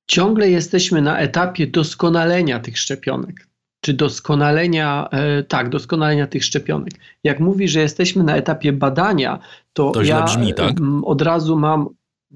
Ciągle 0.07 0.51
jesteśmy 0.51 1.03
na 1.03 1.19
etapie 1.19 1.67
doskonalenia 1.67 2.61
tych 2.61 2.79
szczepionek. 2.79 3.49
Czy 3.81 3.95
doskonalenia, 3.95 5.09
e, 5.11 5.43
tak, 5.43 5.69
doskonalenia 5.69 6.27
tych 6.27 6.45
szczepionek. 6.45 6.93
Jak 7.25 7.41
mówi, 7.41 7.69
że 7.69 7.81
jesteśmy 7.81 8.25
na 8.25 8.37
etapie 8.37 8.73
badania, 8.73 9.39
to, 9.73 9.91
to 9.91 10.03
ja 10.03 10.23
brzmi, 10.23 10.55
tak? 10.55 10.75
od 11.05 11.23
razu 11.23 11.57
mam 11.57 11.89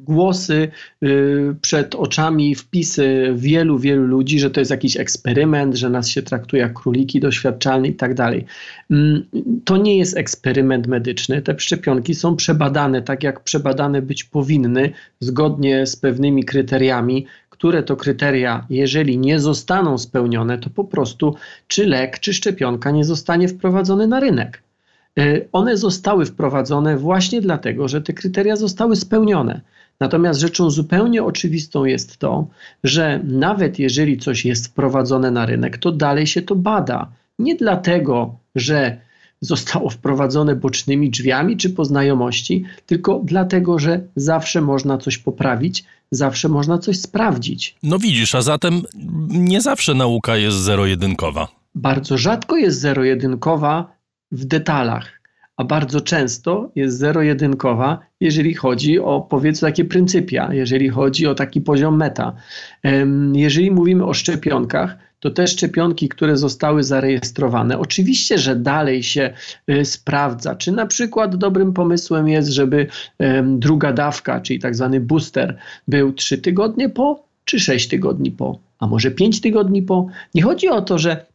głosy 0.05 0.69
y, 1.03 1.55
przed 1.61 1.95
oczami, 1.95 2.55
wpisy 2.55 3.33
wielu, 3.35 3.79
wielu 3.79 4.03
ludzi, 4.03 4.41
że 4.41 4.51
to 4.51 4.61
jest 4.61 4.71
jakiś 4.71 4.97
eksperyment, 4.97 5.75
że 5.75 5.91
nas 5.91 6.09
się 6.09 6.23
traktuje 6.23 6.63
jak 6.63 6.73
króliki 6.75 7.21
doświadczalne 7.21 7.89
i 7.89 7.95
tak 7.95 8.15
dalej. 8.15 8.45
Mm, 8.91 9.25
to 9.65 9.77
nie 9.77 9.99
jest 9.99 10.17
eksperyment 10.17 10.87
medyczny. 10.87 11.43
Te 11.43 11.55
szczepionki 11.59 12.15
są 12.15 12.37
przebadane 12.37 13.03
tak, 13.03 13.23
jak 13.23 13.41
przebadane 13.41 14.03
być 14.03 14.25
powinny, 14.25 14.93
zgodnie 15.21 15.87
z 15.87 15.97
pewnymi 15.97 16.45
kryteriami, 16.45 17.27
które 17.51 17.83
to 17.83 17.97
kryteria, 17.97 18.67
jeżeli 18.71 19.19
nie 19.19 19.41
zostaną 19.41 19.99
spełnione, 19.99 20.59
to 20.59 20.71
po 20.71 20.85
prostu 20.85 21.35
czy 21.67 21.87
lek, 21.87 22.19
czy 22.19 22.35
szczepionka 22.35 22.91
nie 22.91 23.05
zostanie 23.05 23.49
wprowadzony 23.49 24.07
na 24.07 24.21
rynek. 24.21 24.63
Y, 25.19 25.49
one 25.53 25.77
zostały 25.77 26.27
wprowadzone 26.27 26.97
właśnie 26.97 27.41
dlatego, 27.41 27.89
że 27.89 28.01
te 28.03 28.13
kryteria 28.13 28.57
zostały 28.57 28.97
spełnione. 28.97 29.61
Natomiast 30.01 30.41
rzeczą 30.41 30.71
zupełnie 30.71 31.25
oczywistą 31.25 31.85
jest 31.85 32.17
to, 32.17 32.47
że 32.85 33.21
nawet 33.25 33.79
jeżeli 33.79 34.19
coś 34.19 34.45
jest 34.45 34.67
wprowadzone 34.67 35.31
na 35.31 35.47
rynek, 35.47 35.79
to 35.79 35.93
dalej 35.93 36.27
się 36.27 36.43
to 36.43 36.57
bada. 36.57 37.13
Nie 37.39 37.57
dlatego, 37.57 38.39
że 38.55 39.01
zostało 39.41 39.91
wprowadzone 39.91 40.57
bocznymi 40.57 41.11
drzwiami 41.11 41.57
czy 41.57 41.71
po 41.71 41.85
znajomości, 41.85 42.65
tylko 42.87 43.21
dlatego, 43.25 43.79
że 43.79 44.01
zawsze 44.17 44.61
można 44.61 44.99
coś 44.99 45.19
poprawić, 45.19 45.85
zawsze 46.11 46.49
można 46.49 46.79
coś 46.79 47.01
sprawdzić. 47.01 47.77
No 47.83 47.99
widzisz, 47.99 48.35
a 48.35 48.43
zatem 48.43 48.83
nie 49.29 49.61
zawsze 49.61 49.95
nauka 49.95 50.37
jest 50.37 50.57
zero-jedynkowa. 50.57 51.49
Bardzo 51.75 52.19
rzadko 52.19 52.57
jest 52.57 52.81
zero-jedynkowa 52.81 53.93
w 54.33 54.45
detalach 54.45 55.18
a 55.59 55.65
bardzo 55.65 56.01
często 56.01 56.71
jest 56.75 56.99
zero-jedynkowa, 56.99 57.99
jeżeli 58.21 58.55
chodzi 58.55 58.99
o 58.99 59.21
powiedzmy 59.21 59.69
takie 59.69 59.85
pryncypia, 59.85 60.55
jeżeli 60.55 60.89
chodzi 60.89 61.27
o 61.27 61.35
taki 61.35 61.61
poziom 61.61 61.97
meta. 61.97 62.33
Jeżeli 63.33 63.71
mówimy 63.71 64.05
o 64.05 64.15
szczepionkach, 64.15 64.97
to 65.21 65.31
te 65.31 65.47
szczepionki, 65.47 66.09
które 66.09 66.37
zostały 66.37 66.83
zarejestrowane, 66.83 67.79
oczywiście, 67.79 68.39
że 68.39 68.57
dalej 68.57 69.03
się 69.03 69.33
y, 69.71 69.85
sprawdza, 69.85 70.55
czy 70.55 70.73
na 70.73 70.87
przykład 70.87 71.37
dobrym 71.37 71.73
pomysłem 71.73 72.29
jest, 72.29 72.49
żeby 72.49 72.87
druga 73.45 73.93
dawka, 73.93 74.41
czyli 74.41 74.59
tak 74.59 74.75
zwany 74.75 75.01
booster, 75.01 75.57
był 75.89 76.13
3 76.13 76.39
tygodnie 76.39 76.89
po, 76.89 77.25
czy 77.45 77.61
6 77.61 77.89
tygodni 77.89 78.31
po, 78.31 78.59
a 78.79 78.87
może 78.87 79.11
5 79.11 79.41
tygodni 79.41 79.83
po. 79.83 80.07
Nie 80.35 80.43
chodzi 80.43 80.69
o 80.69 80.83
to, 80.83 80.99
że 80.99 81.27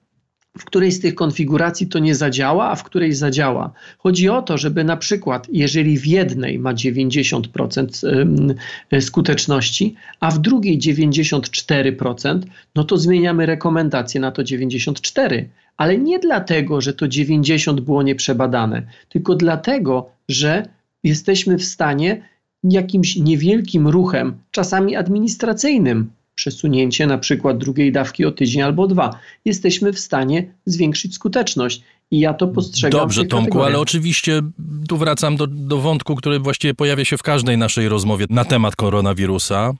w 0.57 0.65
której 0.65 0.91
z 0.91 1.00
tych 1.00 1.15
konfiguracji 1.15 1.88
to 1.88 2.00
nie 2.00 2.15
zadziała, 2.15 2.69
a 2.69 2.75
w 2.75 2.83
której 2.83 3.13
zadziała. 3.13 3.74
Chodzi 3.98 4.29
o 4.29 4.41
to, 4.41 4.57
żeby 4.57 4.83
na 4.83 4.98
przykład, 4.98 5.48
jeżeli 5.51 5.98
w 5.98 6.07
jednej 6.07 6.60
ma 6.60 6.74
90% 6.74 8.55
skuteczności, 9.01 9.95
a 10.19 10.31
w 10.31 10.39
drugiej 10.39 10.79
94%, 10.79 12.39
no 12.75 12.83
to 12.83 12.98
zmieniamy 12.98 13.45
rekomendację 13.45 14.22
na 14.22 14.31
to 14.31 14.43
94. 14.43 15.50
Ale 15.77 15.98
nie 15.98 16.19
dlatego, 16.19 16.81
że 16.81 16.93
to 16.93 17.07
90 17.07 17.81
było 17.81 18.03
nieprzebadane, 18.03 18.81
tylko 19.10 19.36
dlatego, 19.36 20.10
że 20.29 20.67
jesteśmy 21.03 21.57
w 21.57 21.65
stanie 21.65 22.22
jakimś 22.63 23.15
niewielkim 23.15 23.88
ruchem, 23.88 24.38
czasami 24.51 24.95
administracyjnym, 24.95 26.12
przesunięcie 26.36 27.08
na 27.08 27.18
przykład 27.18 27.58
drugiej 27.58 27.92
dawki 27.92 28.25
o 28.25 28.32
tydzień 28.32 28.62
albo 28.62 28.88
dwa, 28.88 29.20
jesteśmy 29.46 29.94
w 29.94 30.00
stanie 30.00 30.54
zwiększyć 30.66 31.16
skuteczność. 31.16 31.84
I 32.12 32.20
ja 32.20 32.34
to 32.34 32.48
postrzegam. 32.48 33.02
Dobrze, 33.02 33.25
Tomku, 33.25 33.63
ale 33.63 33.80
oczywiście 33.80 34.42
tu 34.88 34.98
wracam 34.98 35.38
do, 35.38 35.48
do 35.48 35.78
wątku, 35.78 36.16
który 36.16 36.40
właściwie 36.40 36.74
pojawia 36.74 37.06
się 37.06 37.18
w 37.18 37.24
każdej 37.24 37.58
naszej 37.58 37.90
rozmowie 37.90 38.25
na 38.30 38.46
temat 38.46 38.75
koronawirusa, 38.75 39.74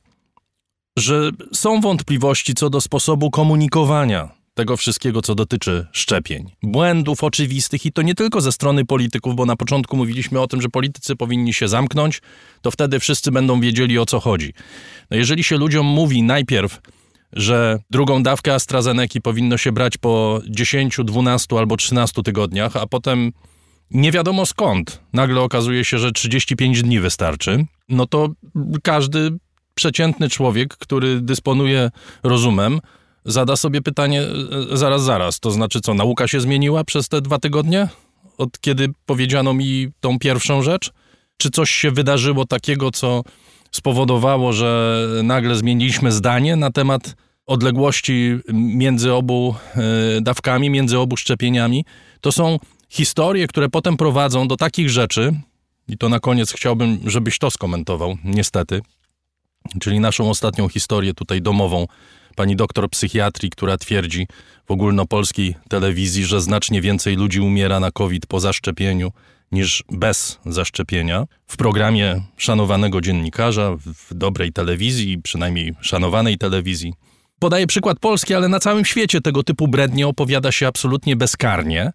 że 0.98 1.32
są 1.54 1.82
wątpliwości 1.82 2.54
co 2.54 2.70
do 2.70 2.82
sposobu 2.82 3.32
komunikowania 3.32 4.43
tego 4.54 4.78
wszystkiego, 4.78 5.22
co 5.22 5.36
dotyczy 5.36 5.88
szczepień. 5.92 6.52
Błędów 6.64 7.24
oczywistych 7.24 7.86
i 7.86 7.92
to 7.92 8.02
nie 8.02 8.16
tylko 8.16 8.42
ze 8.42 8.52
strony 8.52 8.86
polityków, 8.86 9.36
bo 9.36 9.46
na 9.46 9.56
początku 9.56 9.98
mówiliśmy 9.98 10.40
o 10.40 10.48
tym, 10.48 10.62
że 10.62 10.70
politycy 10.70 11.16
powinni 11.16 11.54
się 11.54 11.68
zamknąć, 11.68 12.22
to 12.62 12.72
wtedy 12.72 13.00
wszyscy 13.00 13.32
będą 13.32 13.62
wiedzieli 13.62 14.00
o 14.00 14.06
co 14.06 14.20
chodzi. 14.20 14.54
No 15.12 15.18
jeżeli 15.18 15.44
się 15.44 15.58
ludziom 15.58 15.86
mówi 15.86 16.24
najpierw, 16.24 16.82
że 17.34 17.80
drugą 17.90 18.24
dawkę 18.24 18.54
AstraZeneca 18.54 19.20
powinno 19.24 19.58
się 19.58 19.72
brać 19.72 19.98
po 19.98 20.42
10, 20.50 20.98
12 21.04 21.58
albo 21.58 21.78
13 21.78 22.24
tygodniach, 22.24 22.78
a 22.78 22.88
potem 22.88 23.32
nie 23.92 24.12
wiadomo 24.12 24.46
skąd 24.46 25.02
nagle 25.14 25.42
okazuje 25.42 25.86
się, 25.86 26.00
że 26.00 26.12
35 26.12 26.82
dni 26.82 27.00
wystarczy, 27.00 27.66
no 27.90 28.06
to 28.06 28.30
każdy 28.84 29.32
przeciętny 29.76 30.30
człowiek, 30.30 30.78
który 30.78 31.22
dysponuje 31.22 31.92
rozumem, 32.24 32.80
zada 33.25 33.56
sobie 33.56 33.82
pytanie 33.82 34.22
e, 34.22 34.77
zaraz, 34.77 35.03
zaraz. 35.03 35.39
To 35.39 35.51
znaczy 35.51 35.82
co, 35.82 35.94
nauka 35.94 36.27
się 36.27 36.42
zmieniła 36.42 36.84
przez 36.84 37.10
te 37.10 37.22
dwa 37.22 37.39
tygodnie? 37.39 37.88
Od 38.38 38.60
kiedy 38.60 38.89
powiedziano 39.06 39.53
mi 39.53 39.88
tą 40.00 40.20
pierwszą 40.20 40.62
rzecz? 40.62 40.92
Czy 41.38 41.50
coś 41.50 41.72
się 41.72 41.92
wydarzyło 41.92 42.46
takiego, 42.46 42.92
co 42.92 43.24
spowodowało, 43.72 44.53
że 44.53 45.00
nagle 45.24 45.56
zmieniliśmy 45.56 46.12
zdanie 46.12 46.56
na 46.56 46.72
temat 46.72 47.15
odległości 47.46 48.39
między 48.53 49.13
obu 49.13 49.56
e, 49.75 49.82
dawkami, 50.22 50.70
między 50.70 51.00
obu 51.00 51.18
szczepieniami? 51.18 51.86
To 52.22 52.32
są 52.32 52.60
historie, 52.89 53.48
które 53.48 53.70
potem 53.70 53.98
prowadzą 53.98 54.48
do 54.48 54.58
takich 54.58 54.89
rzeczy, 54.89 55.34
i 55.88 55.98
to 55.98 56.10
na 56.10 56.20
koniec 56.20 56.51
chciałbym, 56.51 57.00
żebyś 57.06 57.39
to 57.39 57.51
skomentował, 57.51 58.18
niestety, 58.24 58.82
czyli 59.82 60.00
naszą 60.00 60.30
ostatnią 60.30 60.70
historię 60.70 61.13
tutaj 61.13 61.42
domową 61.42 61.88
pani 62.36 62.56
doktor 62.56 62.90
psychiatrii, 62.90 63.50
która 63.50 63.78
twierdzi 63.78 64.28
w 64.66 64.72
ogólnopolskiej 64.72 65.56
telewizji, 65.70 66.25
że 66.25 66.42
znacznie 66.42 66.82
więcej 66.82 67.16
ludzi 67.16 67.42
umiera 67.42 67.80
na 67.80 67.92
COVID 67.92 68.25
po 68.25 68.40
zaszczepieniu 68.40 69.12
niż 69.52 69.84
bez 69.92 70.40
zaszczepienia. 70.46 71.25
W 71.48 71.58
programie 71.58 72.24
szanowanego 72.38 73.02
dziennikarza, 73.02 73.72
w 73.78 74.13
dobrej 74.13 74.54
telewizji, 74.54 75.22
przynajmniej 75.22 75.74
szanowanej 75.82 76.38
telewizji. 76.38 76.94
Podaję 77.40 77.68
przykład 77.68 78.00
Polski, 78.00 78.34
ale 78.34 78.48
na 78.48 78.60
całym 78.60 78.86
świecie 78.86 79.22
tego 79.22 79.44
typu 79.44 79.68
brednie 79.68 80.08
opowiada 80.08 80.52
się 80.52 80.68
absolutnie 80.68 81.16
bezkarnie. 81.16 81.92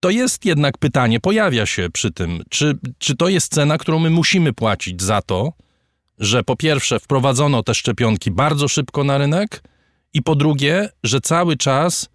To 0.00 0.10
jest 0.10 0.44
jednak 0.44 0.78
pytanie, 0.78 1.20
pojawia 1.20 1.66
się 1.66 1.88
przy 1.92 2.12
tym, 2.12 2.42
czy, 2.50 2.78
czy 2.98 3.16
to 3.16 3.28
jest 3.28 3.54
cena, 3.54 3.78
którą 3.78 3.98
my 3.98 4.10
musimy 4.10 4.52
płacić 4.52 5.02
za 5.02 5.22
to, 5.22 5.52
że 6.18 6.42
po 6.42 6.56
pierwsze 6.56 7.00
wprowadzono 7.00 7.62
te 7.62 7.74
szczepionki 7.74 8.30
bardzo 8.30 8.68
szybko 8.68 9.04
na 9.04 9.18
rynek, 9.18 9.62
i 10.16 10.22
po 10.22 10.34
drugie, 10.34 10.88
że 11.04 11.20
cały 11.20 11.56
czas 11.56 12.08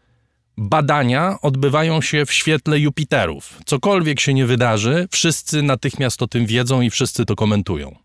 badania 0.57 1.37
odbywają 1.41 2.01
się 2.01 2.25
w 2.25 2.33
świetle 2.33 2.79
Jupiterów. 2.79 3.59
Cokolwiek 3.65 4.19
się 4.19 4.33
nie 4.33 4.45
wydarzy, 4.45 5.07
wszyscy 5.11 5.61
natychmiast 5.61 6.21
o 6.21 6.27
tym 6.27 6.45
wiedzą 6.45 6.81
i 6.81 6.89
wszyscy 6.89 7.25
to 7.25 7.35
komentują. 7.35 7.95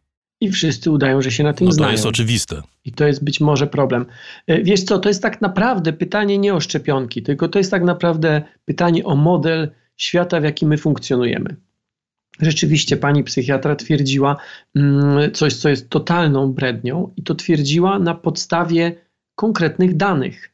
I 0.40 0.50
wszyscy 0.50 0.90
udają, 0.90 1.22
że 1.22 1.30
się 1.30 1.44
na 1.44 1.52
tym 1.52 1.66
no, 1.66 1.72
znają. 1.72 1.88
To 1.88 1.92
jest 1.92 2.06
oczywiste. 2.06 2.62
I 2.84 2.92
to 2.92 3.06
jest 3.06 3.24
być 3.24 3.40
może 3.40 3.66
problem. 3.66 4.06
E, 4.46 4.62
wiesz 4.62 4.82
co, 4.82 4.98
to 4.98 5.08
jest 5.08 5.22
tak 5.22 5.40
naprawdę 5.40 5.92
pytanie 5.92 6.38
nie 6.38 6.54
o 6.54 6.60
szczepionki, 6.60 7.22
tylko 7.22 7.48
to 7.48 7.58
jest 7.58 7.70
tak 7.70 7.84
naprawdę 7.84 8.42
pytanie 8.64 9.04
o 9.04 9.16
model 9.16 9.70
świata, 9.96 10.40
w 10.40 10.44
jakim 10.44 10.68
my 10.68 10.78
funkcjonujemy. 10.78 11.56
Rzeczywiście 12.40 12.96
pani 12.96 13.24
psychiatra 13.24 13.76
twierdziła 13.76 14.36
mm, 14.74 15.32
coś, 15.32 15.54
co 15.54 15.68
jest 15.68 15.90
totalną 15.90 16.52
brednią, 16.52 17.12
i 17.16 17.22
to 17.22 17.34
twierdziła 17.34 17.98
na 17.98 18.14
podstawie 18.14 19.05
konkretnych 19.36 19.96
danych. 19.96 20.52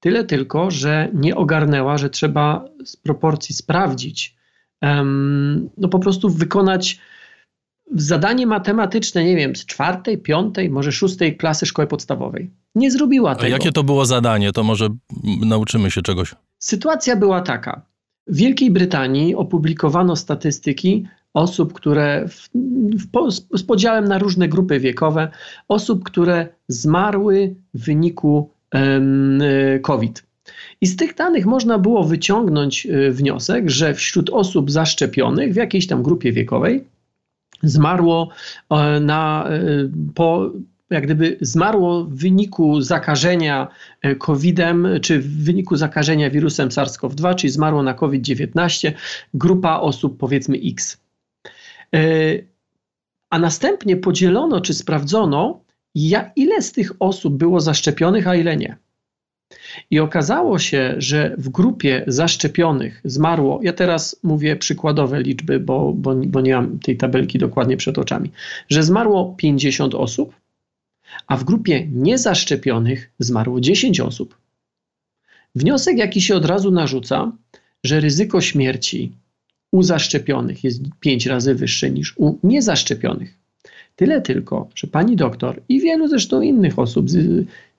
Tyle 0.00 0.24
tylko, 0.24 0.70
że 0.70 1.08
nie 1.14 1.36
ogarnęła, 1.36 1.98
że 1.98 2.10
trzeba 2.10 2.64
z 2.84 2.96
proporcji 2.96 3.54
sprawdzić, 3.54 4.36
no 5.78 5.88
po 5.90 5.98
prostu 5.98 6.30
wykonać 6.30 6.98
zadanie 7.94 8.46
matematyczne, 8.46 9.24
nie 9.24 9.36
wiem, 9.36 9.56
z 9.56 9.66
czwartej, 9.66 10.18
piątej, 10.18 10.70
może 10.70 10.92
szóstej 10.92 11.36
klasy 11.36 11.66
szkoły 11.66 11.88
podstawowej. 11.88 12.50
Nie 12.74 12.90
zrobiła 12.90 13.34
tego. 13.34 13.46
A 13.46 13.48
jakie 13.48 13.72
to 13.72 13.82
było 13.82 14.06
zadanie? 14.06 14.52
To 14.52 14.62
może 14.62 14.88
nauczymy 15.40 15.90
się 15.90 16.02
czegoś. 16.02 16.34
Sytuacja 16.58 17.16
była 17.16 17.40
taka. 17.40 17.82
W 18.26 18.36
Wielkiej 18.36 18.70
Brytanii 18.70 19.34
opublikowano 19.34 20.16
statystyki 20.16 21.06
osób, 21.34 21.72
które 21.72 22.28
w, 22.28 22.48
w, 22.98 23.58
z 23.58 23.62
podziałem 23.62 24.04
na 24.04 24.18
różne 24.18 24.48
grupy 24.48 24.80
wiekowe, 24.80 25.28
osób, 25.68 26.04
które 26.04 26.48
zmarły 26.68 27.54
w 27.74 27.84
wyniku 27.84 28.50
um, 28.74 29.42
COVID. 29.82 30.22
I 30.80 30.86
z 30.86 30.96
tych 30.96 31.14
danych 31.14 31.46
można 31.46 31.78
było 31.78 32.04
wyciągnąć 32.04 32.86
e, 32.86 33.10
wniosek, 33.10 33.70
że 33.70 33.94
wśród 33.94 34.30
osób 34.30 34.70
zaszczepionych 34.70 35.52
w 35.52 35.56
jakiejś 35.56 35.86
tam 35.86 36.02
grupie 36.02 36.32
wiekowej 36.32 36.84
zmarło 37.62 38.28
e, 38.70 39.00
na, 39.00 39.48
e, 39.48 39.58
po 40.14 40.50
jak 40.90 41.04
gdyby 41.04 41.36
zmarło 41.40 42.04
w 42.04 42.14
wyniku 42.14 42.80
zakażenia 42.80 43.68
COVID-em, 44.18 44.88
czy 45.02 45.18
w 45.18 45.44
wyniku 45.44 45.76
zakażenia 45.76 46.30
wirusem 46.30 46.68
SARS-CoV-2, 46.68 47.34
czyli 47.34 47.50
zmarło 47.50 47.82
na 47.82 47.94
COVID-19 47.94 48.92
grupa 49.34 49.76
osób 49.76 50.18
powiedzmy 50.18 50.58
X. 50.64 51.01
E, 51.94 51.98
a 53.30 53.38
następnie 53.38 53.96
podzielono 53.96 54.60
czy 54.60 54.74
sprawdzono, 54.74 55.64
ile 56.36 56.62
z 56.62 56.72
tych 56.72 56.92
osób 56.98 57.36
było 57.36 57.60
zaszczepionych, 57.60 58.28
a 58.28 58.34
ile 58.34 58.56
nie. 58.56 58.76
I 59.90 60.00
okazało 60.00 60.58
się, 60.58 60.94
że 60.98 61.34
w 61.38 61.48
grupie 61.48 62.04
zaszczepionych 62.06 63.00
zmarło, 63.04 63.60
ja 63.62 63.72
teraz 63.72 64.20
mówię 64.22 64.56
przykładowe 64.56 65.22
liczby, 65.22 65.60
bo, 65.60 65.92
bo, 65.92 66.14
bo 66.14 66.40
nie 66.40 66.54
mam 66.54 66.78
tej 66.78 66.96
tabelki 66.96 67.38
dokładnie 67.38 67.76
przed 67.76 67.98
oczami, 67.98 68.30
że 68.68 68.82
zmarło 68.82 69.34
50 69.38 69.94
osób, 69.94 70.34
a 71.26 71.36
w 71.36 71.44
grupie 71.44 71.86
niezaszczepionych 71.92 73.10
zmarło 73.18 73.60
10 73.60 74.00
osób. 74.00 74.38
Wniosek, 75.54 75.98
jaki 75.98 76.20
się 76.20 76.36
od 76.36 76.44
razu 76.44 76.70
narzuca, 76.70 77.32
że 77.84 78.00
ryzyko 78.00 78.40
śmierci 78.40 79.12
u 79.72 79.82
zaszczepionych 79.82 80.64
jest 80.64 80.82
pięć 81.00 81.26
razy 81.26 81.54
wyższe 81.54 81.90
niż 81.90 82.14
u 82.16 82.38
niezaszczepionych. 82.42 83.38
Tyle 83.96 84.20
tylko, 84.20 84.68
że 84.74 84.86
pani 84.86 85.16
doktor 85.16 85.62
i 85.68 85.80
wielu 85.80 86.08
zresztą 86.08 86.40
innych 86.40 86.78
osób 86.78 87.06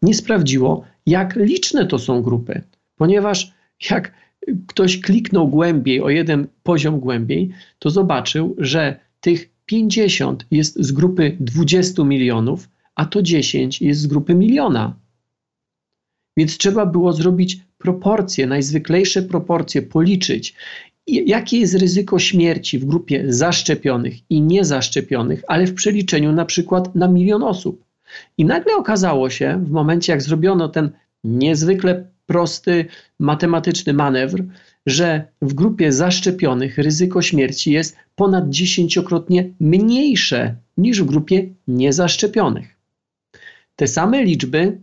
nie 0.01 0.13
sprawdziło, 0.13 0.83
jak 1.05 1.35
liczne 1.35 1.85
to 1.87 1.99
są 1.99 2.21
grupy, 2.21 2.61
ponieważ 2.95 3.53
jak 3.89 4.11
ktoś 4.67 4.99
kliknął 4.99 5.47
głębiej, 5.47 6.01
o 6.01 6.09
jeden 6.09 6.47
poziom 6.63 6.99
głębiej, 6.99 7.49
to 7.79 7.89
zobaczył, 7.89 8.55
że 8.57 8.99
tych 9.19 9.49
50 9.65 10.45
jest 10.51 10.79
z 10.79 10.91
grupy 10.91 11.37
20 11.39 12.03
milionów, 12.03 12.69
a 12.95 13.05
to 13.05 13.21
10 13.21 13.81
jest 13.81 14.01
z 14.01 14.07
grupy 14.07 14.35
miliona. 14.35 14.95
Więc 16.37 16.57
trzeba 16.57 16.85
było 16.85 17.13
zrobić 17.13 17.59
proporcje, 17.77 18.47
najzwyklejsze 18.47 19.21
proporcje, 19.21 19.81
policzyć 19.81 20.55
jakie 21.07 21.59
jest 21.59 21.73
ryzyko 21.73 22.19
śmierci 22.19 22.79
w 22.79 22.85
grupie 22.85 23.23
zaszczepionych 23.27 24.31
i 24.31 24.41
niezaszczepionych, 24.41 25.43
ale 25.47 25.67
w 25.67 25.73
przeliczeniu 25.73 26.31
na 26.31 26.45
przykład 26.45 26.95
na 26.95 27.07
milion 27.07 27.43
osób. 27.43 27.83
I 28.37 28.45
nagle 28.45 28.75
okazało 28.75 29.29
się, 29.29 29.63
w 29.65 29.71
momencie 29.71 30.11
jak 30.11 30.21
zrobiono 30.21 30.69
ten 30.69 30.91
niezwykle 31.23 32.07
prosty 32.25 32.85
matematyczny 33.19 33.93
manewr, 33.93 34.43
że 34.85 35.27
w 35.41 35.53
grupie 35.53 35.91
zaszczepionych 35.91 36.77
ryzyko 36.77 37.21
śmierci 37.21 37.71
jest 37.71 37.97
ponad 38.15 38.49
dziesięciokrotnie 38.49 39.49
mniejsze 39.59 40.55
niż 40.77 41.01
w 41.01 41.05
grupie 41.05 41.49
niezaszczepionych. 41.67 42.77
Te 43.75 43.87
same 43.87 44.23
liczby, 44.23 44.81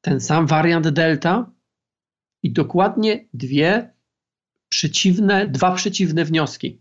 ten 0.00 0.20
sam 0.20 0.46
wariant 0.46 0.88
delta 0.88 1.50
i 2.42 2.52
dokładnie 2.52 3.24
dwie 3.34 3.90
przeciwne, 4.70 5.48
dwa 5.48 5.72
przeciwne 5.74 6.24
wnioski. 6.24 6.78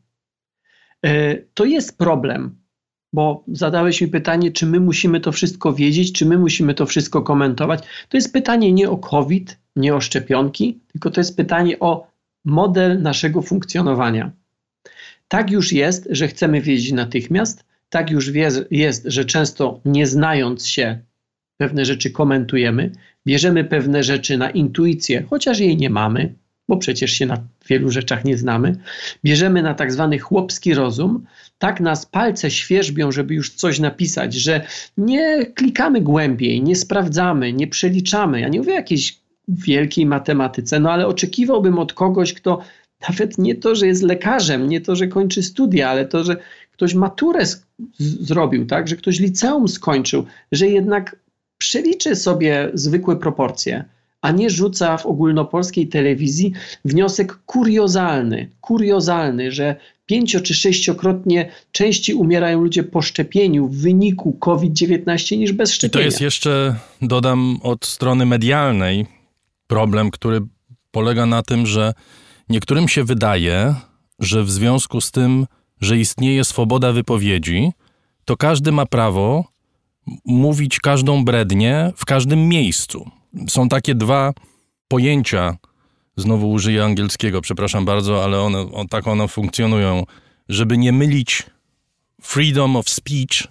E, 1.06 1.36
to 1.54 1.66
jest 1.66 1.98
problem, 1.98 2.56
bo 3.14 3.44
zadałeś 3.48 4.02
mi 4.02 4.08
pytanie, 4.08 4.52
czy 4.52 4.66
my 4.66 4.80
musimy 4.80 5.20
to 5.20 5.32
wszystko 5.32 5.74
wiedzieć, 5.74 6.12
czy 6.12 6.26
my 6.26 6.38
musimy 6.38 6.74
to 6.74 6.86
wszystko 6.86 7.22
komentować. 7.22 7.84
To 8.10 8.18
jest 8.18 8.34
pytanie 8.34 8.74
nie 8.74 8.90
o 8.90 8.98
COVID, 8.98 9.58
nie 9.76 9.96
o 9.96 10.02
szczepionki, 10.02 10.80
tylko 10.92 11.12
to 11.12 11.20
jest 11.20 11.38
pytanie 11.38 11.80
o 11.80 12.08
model 12.46 13.02
naszego 13.02 13.42
funkcjonowania. 13.42 14.32
Tak 15.28 15.52
już 15.52 15.74
jest, 15.74 16.08
że 16.10 16.28
chcemy 16.28 16.62
wiedzieć 16.62 16.92
natychmiast, 16.92 17.66
tak 17.90 18.12
już 18.12 18.32
jest, 18.72 19.04
że 19.06 19.26
często 19.26 19.82
nie 19.86 20.08
znając 20.08 20.68
się 20.68 21.00
pewne 21.58 21.86
rzeczy 21.86 22.12
komentujemy, 22.12 22.92
bierzemy 23.28 23.64
pewne 23.64 24.04
rzeczy 24.04 24.38
na 24.38 24.50
intuicję, 24.50 25.26
chociaż 25.30 25.60
jej 25.60 25.78
nie 25.78 25.90
mamy, 25.90 26.36
bo 26.70 26.78
przecież 26.78 27.12
się 27.12 27.26
na 27.26 27.38
wielu 27.68 27.92
rzeczach 27.92 28.26
nie 28.26 28.38
znamy. 28.38 28.76
Bierzemy 29.24 29.62
na 29.62 29.74
tak 29.74 29.92
zwany 29.92 30.20
chłopski 30.20 30.74
rozum, 30.74 31.26
tak 31.58 31.80
nas 31.80 32.06
palce 32.06 32.52
świerzbią, 32.52 33.12
żeby 33.12 33.34
już 33.34 33.54
coś 33.54 33.80
napisać, 33.80 34.34
że 34.34 34.62
nie 34.98 35.46
klikamy 35.46 36.02
głębiej, 36.02 36.64
nie 36.64 36.76
sprawdzamy, 36.76 37.54
nie 37.54 37.68
przeliczamy. 37.68 38.42
Ja 38.42 38.50
nie 38.50 38.60
mówię 38.60 38.72
o 38.72 38.76
jakiejś 38.76 39.20
wielkiej 39.48 40.06
matematyce, 40.06 40.80
no 40.80 40.92
ale 40.92 41.08
oczekiwałbym 41.08 41.80
od 41.80 41.94
kogoś, 41.94 42.34
kto 42.34 42.62
nawet 43.10 43.38
nie 43.38 43.56
to, 43.56 43.76
że 43.76 43.88
jest 43.88 44.04
lekarzem, 44.04 44.70
nie 44.70 44.82
to, 44.82 44.96
że 44.96 45.08
kończy 45.08 45.44
studia, 45.44 45.90
ale 45.90 46.06
to, 46.06 46.24
że 46.24 46.38
ktoś 46.72 46.94
maturę 46.94 47.44
zrobił, 48.00 48.66
tak, 48.66 48.88
że 48.88 48.96
ktoś 48.96 49.20
liceum 49.20 49.68
skończył, 49.68 50.26
że 50.52 50.68
jednak 50.68 51.16
przeliczy 51.58 52.16
sobie 52.16 52.72
zwykłe 52.74 53.16
proporcje, 53.16 53.86
a 54.22 54.32
nie 54.32 54.50
rzuca 54.50 54.98
w 54.98 55.06
ogólnopolskiej 55.06 55.88
telewizji 55.88 56.54
wniosek 56.86 57.40
kuriozalny, 57.46 58.50
kuriozalny, 58.62 59.52
że 59.52 59.76
pięcio 60.06 60.40
czy 60.40 60.54
sześciokrotnie 60.54 61.52
częściej 61.72 62.16
umierają 62.16 62.62
ludzie 62.62 62.84
po 62.84 63.02
szczepieniu 63.02 63.68
w 63.68 63.78
wyniku 63.78 64.38
COVID-19 64.40 65.38
niż 65.38 65.52
bez 65.52 65.72
szczepienia. 65.74 66.02
I 66.02 66.04
to 66.04 66.06
jest 66.06 66.22
jeszcze, 66.22 66.76
dodam, 67.02 67.60
od 67.64 67.86
strony 67.86 68.26
medialnej 68.26 69.06
problem, 69.68 70.12
który 70.12 70.42
polega 70.92 71.26
na 71.26 71.44
tym, 71.44 71.66
że 71.66 71.94
niektórym 72.50 72.88
się 72.88 73.04
wydaje, 73.04 73.76
że 74.20 74.44
w 74.44 74.52
związku 74.52 75.02
z 75.02 75.12
tym, 75.12 75.48
że 75.82 75.98
istnieje 75.98 76.44
swoboda 76.44 76.92
wypowiedzi, 76.92 77.72
to 78.26 78.38
każdy 78.38 78.72
ma 78.72 78.86
prawo 78.86 79.46
mówić 80.26 80.80
każdą 80.80 81.26
brednię 81.26 81.92
w 81.96 82.06
każdym 82.06 82.48
miejscu. 82.48 83.10
Są 83.50 83.70
takie 83.70 83.96
dwa 83.96 84.34
pojęcia, 84.88 85.58
znowu 86.18 86.52
użyję 86.52 86.84
angielskiego, 86.84 87.42
przepraszam 87.42 87.86
bardzo, 87.86 88.24
ale 88.24 88.42
one, 88.42 88.72
on, 88.72 88.88
tak 88.88 89.08
one 89.08 89.28
funkcjonują, 89.28 90.04
żeby 90.50 90.78
nie 90.78 90.92
mylić 90.92 91.44
freedom 92.22 92.76
of 92.76 92.90
speech, 92.90 93.48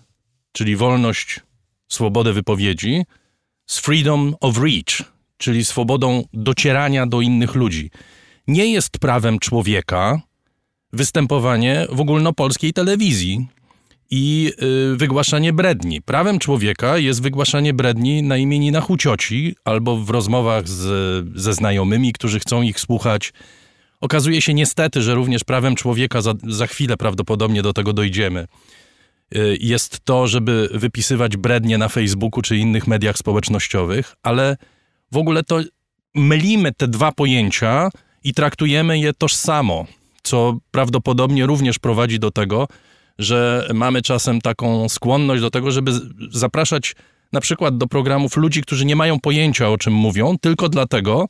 czyli 0.53 0.77
wolność, 0.77 1.41
swobodę 1.89 2.33
wypowiedzi, 2.33 3.05
z 3.67 3.79
freedom 3.79 4.35
of 4.41 4.59
reach, 4.59 5.05
czyli 5.37 5.65
swobodą 5.65 6.25
docierania 6.33 7.07
do 7.07 7.21
innych 7.21 7.55
ludzi. 7.55 7.91
Nie 8.47 8.73
jest 8.73 8.99
prawem 8.99 9.39
człowieka 9.39 10.21
występowanie 10.93 11.87
w 11.91 12.01
ogólnopolskiej 12.01 12.73
telewizji 12.73 13.47
i 14.11 14.53
y, 14.93 14.97
wygłaszanie 14.97 15.53
bredni. 15.53 16.03
Prawem 16.03 16.39
człowieka 16.39 16.99
jest 16.99 17.23
wygłaszanie 17.23 17.75
bredni 17.75 18.23
na 18.23 18.37
imieninach 18.37 18.91
u 18.91 18.97
cioci 18.97 19.55
albo 19.65 19.97
w 19.97 20.11
rozmowach 20.11 20.69
z, 20.69 21.39
ze 21.41 21.55
znajomymi, 21.55 22.13
którzy 22.13 22.41
chcą 22.41 22.63
ich 22.63 22.81
słuchać. 22.81 23.33
Okazuje 24.01 24.43
się 24.43 24.55
niestety, 24.55 25.03
że 25.03 25.15
również 25.15 25.45
prawem 25.45 25.75
człowieka, 25.75 26.23
za, 26.23 26.35
za 26.49 26.67
chwilę 26.67 26.97
prawdopodobnie 26.97 27.63
do 27.63 27.73
tego 27.73 27.93
dojdziemy, 27.93 28.47
y, 29.37 29.59
jest 29.61 30.01
to, 30.05 30.27
żeby 30.27 30.69
wypisywać 30.73 31.37
brednie 31.37 31.79
na 31.79 31.89
Facebooku 31.89 32.43
czy 32.43 32.57
innych 32.57 32.87
mediach 32.87 33.19
społecznościowych, 33.19 34.15
ale 34.23 34.57
w 35.13 35.17
ogóle 35.17 35.43
to 35.43 35.61
mylimy 36.15 36.73
te 36.73 36.89
dwa 36.89 37.13
pojęcia 37.13 37.91
i 38.25 38.35
traktujemy 38.35 38.99
je 38.99 39.13
tożsamo, 39.13 39.87
co 40.23 40.59
prawdopodobnie 40.71 41.47
również 41.47 41.79
prowadzi 41.79 42.19
do 42.19 42.31
tego, 42.31 42.69
że 43.19 43.69
mamy 43.75 44.03
czasem 44.03 44.41
taką 44.41 44.89
skłonność 44.89 45.43
do 45.43 45.51
tego, 45.51 45.71
żeby 45.71 45.93
zapraszać 46.31 46.95
na 47.33 47.41
przykład 47.41 47.77
do 47.79 47.87
programów 47.87 48.37
ludzi, 48.37 48.63
którzy 48.63 48.85
nie 48.85 48.97
mają 48.97 49.21
pojęcia 49.21 49.69
o 49.69 49.79
czym 49.79 49.93
mówią, 49.93 50.39
tylko 50.41 50.69
dlatego, 50.69 51.27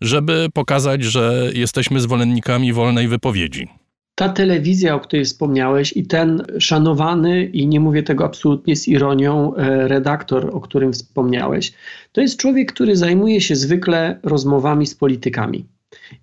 żeby 0.00 0.48
pokazać, 0.54 1.02
że 1.04 1.50
jesteśmy 1.54 2.00
zwolennikami 2.00 2.72
wolnej 2.72 3.08
wypowiedzi. 3.08 3.68
Ta 4.14 4.28
telewizja, 4.28 4.94
o 4.94 5.00
której 5.00 5.24
wspomniałeś, 5.24 5.96
i 5.96 6.06
ten 6.06 6.42
szanowany, 6.58 7.44
i 7.44 7.66
nie 7.66 7.80
mówię 7.80 8.02
tego 8.02 8.24
absolutnie 8.24 8.76
z 8.76 8.88
ironią, 8.88 9.54
e, 9.56 9.88
redaktor, 9.88 10.50
o 10.52 10.60
którym 10.60 10.92
wspomniałeś, 10.92 11.72
to 12.12 12.20
jest 12.20 12.38
człowiek, 12.38 12.72
który 12.72 12.96
zajmuje 12.96 13.40
się 13.40 13.56
zwykle 13.56 14.20
rozmowami 14.22 14.86
z 14.86 14.94
politykami. 14.94 15.64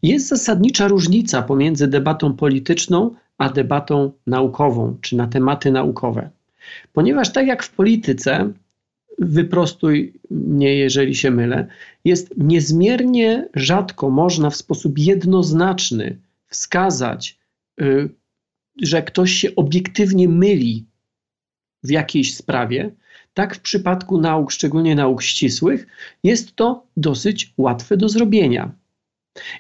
Jest 0.04 0.28
zasadnicza 0.28 0.88
różnica 0.88 1.42
pomiędzy 1.42 1.88
debatą 1.88 2.34
polityczną 2.34 3.12
a 3.38 3.50
debatą 3.50 4.12
naukową 4.28 4.98
czy 5.02 5.16
na 5.16 5.28
tematy 5.28 5.72
naukowe. 5.72 6.30
Ponieważ 6.94 7.34
tak 7.34 7.48
jak 7.48 7.64
w 7.64 7.72
polityce, 7.72 8.54
wyprostuj 9.20 10.14
mnie, 10.32 10.76
jeżeli 10.76 11.16
się 11.16 11.32
mylę, 11.32 11.68
jest 12.06 12.34
niezmiernie 12.38 13.50
rzadko 13.56 14.10
można 14.10 14.50
w 14.50 14.56
sposób 14.56 14.98
jednoznaczny 14.98 16.18
wskazać, 16.48 17.40
y, 17.82 18.10
że 18.82 19.02
ktoś 19.02 19.32
się 19.32 19.56
obiektywnie 19.56 20.30
myli 20.30 20.86
w 21.84 21.90
jakiejś 21.90 22.36
sprawie, 22.36 22.92
tak 23.34 23.56
w 23.56 23.60
przypadku 23.60 24.22
nauk, 24.22 24.52
szczególnie 24.52 24.96
nauk 24.96 25.22
ścisłych, 25.22 25.88
jest 26.24 26.56
to 26.56 26.86
dosyć 26.98 27.54
łatwe 27.58 27.98
do 27.98 28.10
zrobienia. 28.10 28.72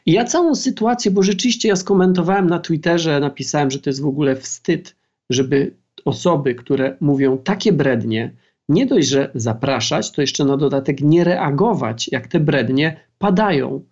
I 0.05 0.11
ja 0.11 0.25
całą 0.25 0.55
sytuację, 0.55 1.11
bo 1.11 1.23
rzeczywiście 1.23 1.67
ja 1.69 1.75
skomentowałem 1.75 2.47
na 2.47 2.59
Twitterze, 2.59 3.19
napisałem, 3.19 3.71
że 3.71 3.79
to 3.79 3.89
jest 3.89 4.01
w 4.01 4.07
ogóle 4.07 4.35
wstyd, 4.35 4.95
żeby 5.29 5.75
osoby, 6.05 6.55
które 6.55 6.97
mówią 6.99 7.37
takie 7.37 7.73
brednie, 7.73 8.33
nie 8.69 8.85
dość, 8.85 9.07
że 9.07 9.31
zapraszać, 9.35 10.11
to 10.11 10.21
jeszcze 10.21 10.45
na 10.45 10.57
dodatek 10.57 11.01
nie 11.01 11.23
reagować, 11.23 12.09
jak 12.11 12.27
te 12.27 12.39
brednie 12.39 12.99
padają. 13.17 13.83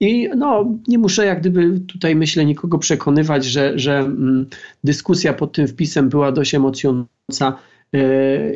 I 0.00 0.28
no, 0.36 0.78
nie 0.88 0.98
muszę 0.98 1.26
jak 1.26 1.40
gdyby 1.40 1.80
tutaj, 1.80 2.16
myślę, 2.16 2.44
nikogo 2.44 2.78
przekonywać, 2.78 3.44
że, 3.44 3.78
że 3.78 3.98
mm, 3.98 4.46
dyskusja 4.84 5.32
pod 5.32 5.52
tym 5.52 5.68
wpisem 5.68 6.08
była 6.08 6.32
dość 6.32 6.54
emocjonująca 6.54 7.58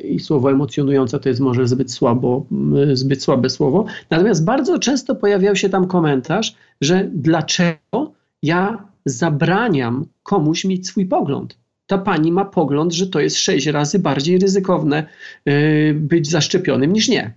i 0.04 0.20
słowo 0.20 0.52
emocjonujące 0.52 1.20
to 1.20 1.28
jest 1.28 1.40
może 1.40 1.66
zbyt 1.66 1.92
słabo, 1.92 2.46
zbyt 2.92 3.22
słabe 3.22 3.50
słowo. 3.50 3.84
Natomiast 4.10 4.44
bardzo 4.44 4.78
często 4.78 5.14
pojawiał 5.14 5.56
się 5.56 5.68
tam 5.68 5.86
komentarz, 5.86 6.54
że 6.80 7.10
dlaczego 7.14 8.12
ja 8.42 8.88
zabraniam 9.06 10.06
komuś 10.22 10.64
mieć 10.64 10.86
swój 10.86 11.06
pogląd. 11.06 11.58
Ta 11.86 11.98
pani 11.98 12.32
ma 12.32 12.44
pogląd, 12.44 12.94
że 12.94 13.06
to 13.06 13.20
jest 13.20 13.36
sześć 13.36 13.66
razy 13.66 13.98
bardziej 13.98 14.38
ryzykowne 14.38 15.06
e, 15.44 15.94
być 15.94 16.30
zaszczepionym 16.30 16.92
niż 16.92 17.08
nie. 17.08 17.34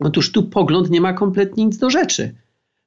Otóż 0.00 0.32
tu 0.32 0.42
pogląd 0.42 0.90
nie 0.90 1.00
ma 1.00 1.12
kompletnie 1.12 1.64
nic 1.66 1.78
do 1.78 1.90
rzeczy. 1.90 2.34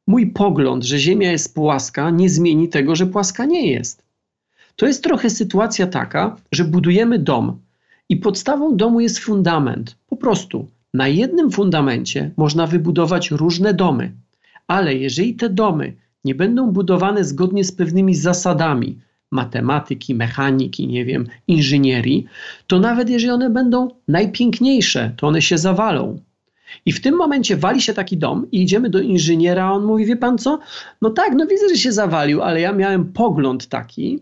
Mój 0.07 0.27
pogląd, 0.27 0.83
że 0.83 0.99
Ziemia 0.99 1.31
jest 1.31 1.55
płaska, 1.55 2.09
nie 2.09 2.29
zmieni 2.29 2.69
tego, 2.69 2.95
że 2.95 3.05
płaska 3.05 3.45
nie 3.45 3.71
jest. 3.71 4.05
To 4.75 4.87
jest 4.87 5.03
trochę 5.03 5.29
sytuacja 5.29 5.87
taka, 5.87 6.35
że 6.51 6.63
budujemy 6.63 7.19
dom, 7.19 7.59
i 8.09 8.17
podstawą 8.17 8.77
domu 8.77 8.99
jest 8.99 9.19
fundament. 9.19 9.95
Po 10.07 10.15
prostu 10.15 10.67
na 10.93 11.07
jednym 11.07 11.51
fundamencie 11.51 12.31
można 12.37 12.67
wybudować 12.67 13.31
różne 13.31 13.73
domy, 13.73 14.11
ale 14.67 14.95
jeżeli 14.95 15.35
te 15.35 15.49
domy 15.49 15.93
nie 16.25 16.35
będą 16.35 16.71
budowane 16.71 17.23
zgodnie 17.23 17.63
z 17.63 17.71
pewnymi 17.71 18.15
zasadami 18.15 18.99
matematyki, 19.31 20.15
mechaniki, 20.15 20.87
nie 20.87 21.05
wiem, 21.05 21.27
inżynierii, 21.47 22.25
to 22.67 22.79
nawet 22.79 23.09
jeżeli 23.09 23.31
one 23.31 23.49
będą 23.49 23.87
najpiękniejsze, 24.07 25.11
to 25.17 25.27
one 25.27 25.41
się 25.41 25.57
zawalą. 25.57 26.19
I 26.85 26.91
w 26.91 27.01
tym 27.01 27.15
momencie 27.15 27.57
wali 27.57 27.81
się 27.81 27.93
taki 27.93 28.17
dom 28.17 28.47
i 28.51 28.61
idziemy 28.61 28.89
do 28.89 28.99
inżyniera, 28.99 29.65
a 29.65 29.71
on 29.71 29.85
mówi, 29.85 30.05
wie 30.05 30.15
pan 30.15 30.37
co? 30.37 30.59
No 31.01 31.09
tak, 31.09 31.33
no 31.35 31.45
widzę, 31.45 31.69
że 31.69 31.77
się 31.77 31.91
zawalił, 31.91 32.41
ale 32.41 32.61
ja 32.61 32.73
miałem 32.73 33.13
pogląd 33.13 33.67
taki, 33.67 34.19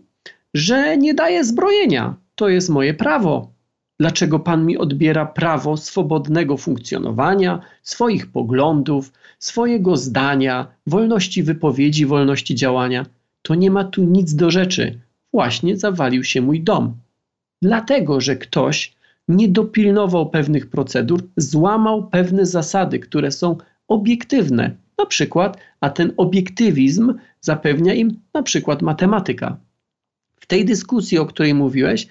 że 0.54 0.96
nie 0.96 1.14
daje 1.14 1.44
zbrojenia. 1.44 2.14
To 2.34 2.48
jest 2.48 2.68
moje 2.68 2.94
prawo. 2.94 3.53
Dlaczego 4.00 4.38
Pan 4.38 4.66
mi 4.66 4.78
odbiera 4.78 5.26
prawo 5.26 5.76
swobodnego 5.76 6.56
funkcjonowania, 6.56 7.60
swoich 7.82 8.26
poglądów, 8.26 9.12
swojego 9.38 9.96
zdania, 9.96 10.66
wolności 10.86 11.42
wypowiedzi, 11.42 12.06
wolności 12.06 12.54
działania? 12.54 13.06
To 13.42 13.54
nie 13.54 13.70
ma 13.70 13.84
tu 13.84 14.04
nic 14.04 14.34
do 14.34 14.50
rzeczy. 14.50 15.00
Właśnie 15.32 15.76
zawalił 15.76 16.24
się 16.24 16.42
mój 16.42 16.60
dom. 16.60 16.94
Dlatego, 17.62 18.20
że 18.20 18.36
ktoś 18.36 18.94
nie 19.28 19.48
dopilnował 19.48 20.30
pewnych 20.30 20.70
procedur, 20.70 21.22
złamał 21.36 22.08
pewne 22.08 22.46
zasady, 22.46 22.98
które 22.98 23.30
są 23.30 23.56
obiektywne, 23.88 24.76
na 24.98 25.06
przykład, 25.06 25.58
a 25.80 25.90
ten 25.90 26.12
obiektywizm 26.16 27.14
zapewnia 27.40 27.94
im 27.94 28.20
na 28.34 28.42
przykład 28.42 28.82
matematyka. 28.82 29.56
W 30.40 30.46
tej 30.46 30.64
dyskusji, 30.64 31.18
o 31.18 31.26
której 31.26 31.54
mówiłeś, 31.54 32.06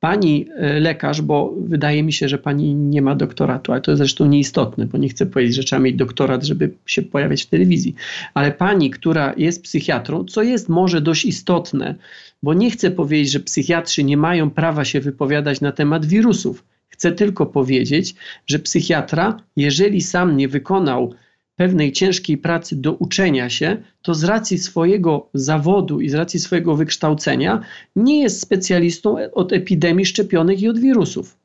pani 0.00 0.46
e, 0.56 0.80
lekarz, 0.80 1.22
bo 1.22 1.54
wydaje 1.58 2.02
mi 2.02 2.12
się, 2.12 2.28
że 2.28 2.38
pani 2.38 2.74
nie 2.74 3.02
ma 3.02 3.14
doktoratu, 3.14 3.72
ale 3.72 3.80
to 3.80 3.90
jest 3.90 3.98
zresztą 3.98 4.26
nieistotne, 4.26 4.86
bo 4.86 4.98
nie 4.98 5.08
chcę 5.08 5.26
powiedzieć, 5.26 5.56
że 5.56 5.62
trzeba 5.62 5.82
mieć 5.82 5.96
doktorat, 5.96 6.44
żeby 6.44 6.70
się 6.86 7.02
pojawiać 7.02 7.42
w 7.42 7.46
telewizji, 7.46 7.94
ale 8.34 8.52
pani, 8.52 8.90
która 8.90 9.34
jest 9.36 9.62
psychiatrą, 9.62 10.24
co 10.24 10.42
jest 10.42 10.68
może 10.68 11.00
dość 11.00 11.24
istotne, 11.24 11.94
bo 12.42 12.54
nie 12.54 12.70
chcę 12.70 12.90
powiedzieć, 12.90 13.32
że 13.32 13.40
psychiatrzy 13.40 14.04
nie 14.04 14.16
mają 14.16 14.50
prawa 14.50 14.84
się 14.84 15.00
wypowiadać 15.00 15.60
na 15.60 15.72
temat 15.72 16.06
wirusów. 16.06 16.64
Chcę 16.88 17.12
tylko 17.12 17.46
powiedzieć, 17.46 18.14
że 18.46 18.58
psychiatra, 18.58 19.40
jeżeli 19.56 20.00
sam 20.00 20.36
nie 20.36 20.48
wykonał 20.48 21.14
pewnej 21.56 21.92
ciężkiej 21.92 22.38
pracy 22.38 22.76
do 22.76 22.92
uczenia 22.92 23.50
się, 23.50 23.76
to 24.02 24.14
z 24.14 24.24
racji 24.24 24.58
swojego 24.58 25.28
zawodu 25.34 26.00
i 26.00 26.08
z 26.08 26.14
racji 26.14 26.40
swojego 26.40 26.76
wykształcenia 26.76 27.60
nie 27.96 28.22
jest 28.22 28.40
specjalistą 28.40 29.32
od 29.32 29.52
epidemii 29.52 30.06
szczepionek 30.06 30.62
i 30.62 30.68
od 30.68 30.78
wirusów. 30.78 31.36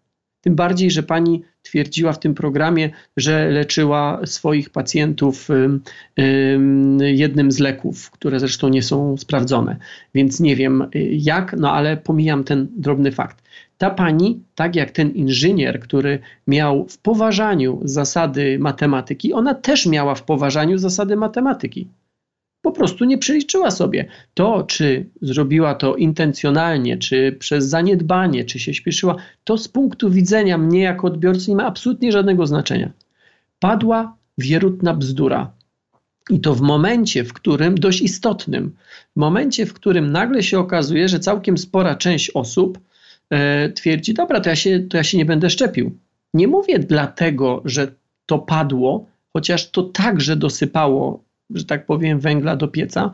Tym 0.41 0.55
bardziej, 0.55 0.91
że 0.91 1.03
pani 1.03 1.41
twierdziła 1.61 2.13
w 2.13 2.19
tym 2.19 2.33
programie, 2.33 2.89
że 3.17 3.49
leczyła 3.49 4.21
swoich 4.25 4.69
pacjentów 4.69 5.47
jednym 6.99 7.51
z 7.51 7.59
leków, 7.59 8.11
które 8.11 8.39
zresztą 8.39 8.69
nie 8.69 8.83
są 8.83 9.17
sprawdzone. 9.17 9.77
Więc 10.13 10.39
nie 10.39 10.55
wiem 10.55 10.81
y, 10.81 11.09
jak, 11.11 11.55
no 11.59 11.71
ale 11.71 11.97
pomijam 11.97 12.43
ten 12.43 12.67
drobny 12.77 13.11
fakt. 13.11 13.43
Ta 13.77 13.89
pani, 13.89 14.43
tak 14.55 14.75
jak 14.75 14.91
ten 14.91 15.11
inżynier, 15.11 15.79
który 15.79 16.19
miał 16.47 16.87
w 16.87 16.97
poważaniu 16.97 17.79
zasady 17.83 18.59
matematyki, 18.59 19.33
ona 19.33 19.53
też 19.53 19.85
miała 19.85 20.15
w 20.15 20.23
poważaniu 20.23 20.77
zasady 20.77 21.15
matematyki 21.15 21.87
po 22.61 22.71
prostu 22.71 23.05
nie 23.05 23.17
przeliczyła 23.17 23.71
sobie. 23.71 24.05
To, 24.33 24.63
czy 24.63 25.09
zrobiła 25.21 25.75
to 25.75 25.95
intencjonalnie, 25.95 26.97
czy 26.97 27.35
przez 27.39 27.65
zaniedbanie, 27.65 28.45
czy 28.45 28.59
się 28.59 28.73
śpieszyła, 28.73 29.15
to 29.43 29.57
z 29.57 29.67
punktu 29.67 30.09
widzenia 30.09 30.57
mnie 30.57 30.81
jako 30.81 31.07
odbiorcy 31.07 31.49
nie 31.49 31.55
ma 31.55 31.65
absolutnie 31.65 32.11
żadnego 32.11 32.47
znaczenia. 32.47 32.91
Padła 33.59 34.15
wierutna 34.37 34.93
bzdura. 34.93 35.51
I 36.29 36.39
to 36.39 36.55
w 36.55 36.61
momencie, 36.61 37.23
w 37.23 37.33
którym, 37.33 37.75
dość 37.75 38.01
istotnym, 38.01 38.75
w 39.15 39.19
momencie, 39.19 39.65
w 39.65 39.73
którym 39.73 40.11
nagle 40.11 40.43
się 40.43 40.59
okazuje, 40.59 41.09
że 41.09 41.19
całkiem 41.19 41.57
spora 41.57 41.95
część 41.95 42.31
osób 42.33 42.79
e, 43.29 43.69
twierdzi, 43.69 44.13
dobra, 44.13 44.41
to 44.41 44.49
ja, 44.49 44.55
się, 44.55 44.79
to 44.79 44.97
ja 44.97 45.03
się 45.03 45.17
nie 45.17 45.25
będę 45.25 45.49
szczepił. 45.49 45.97
Nie 46.33 46.47
mówię 46.47 46.79
dlatego, 46.79 47.61
że 47.65 47.91
to 48.25 48.39
padło, 48.39 49.05
chociaż 49.33 49.71
to 49.71 49.83
także 49.83 50.35
dosypało 50.35 51.23
że 51.53 51.65
tak 51.65 51.85
powiem, 51.85 52.19
węgla 52.19 52.55
do 52.55 52.67
pieca. 52.67 53.13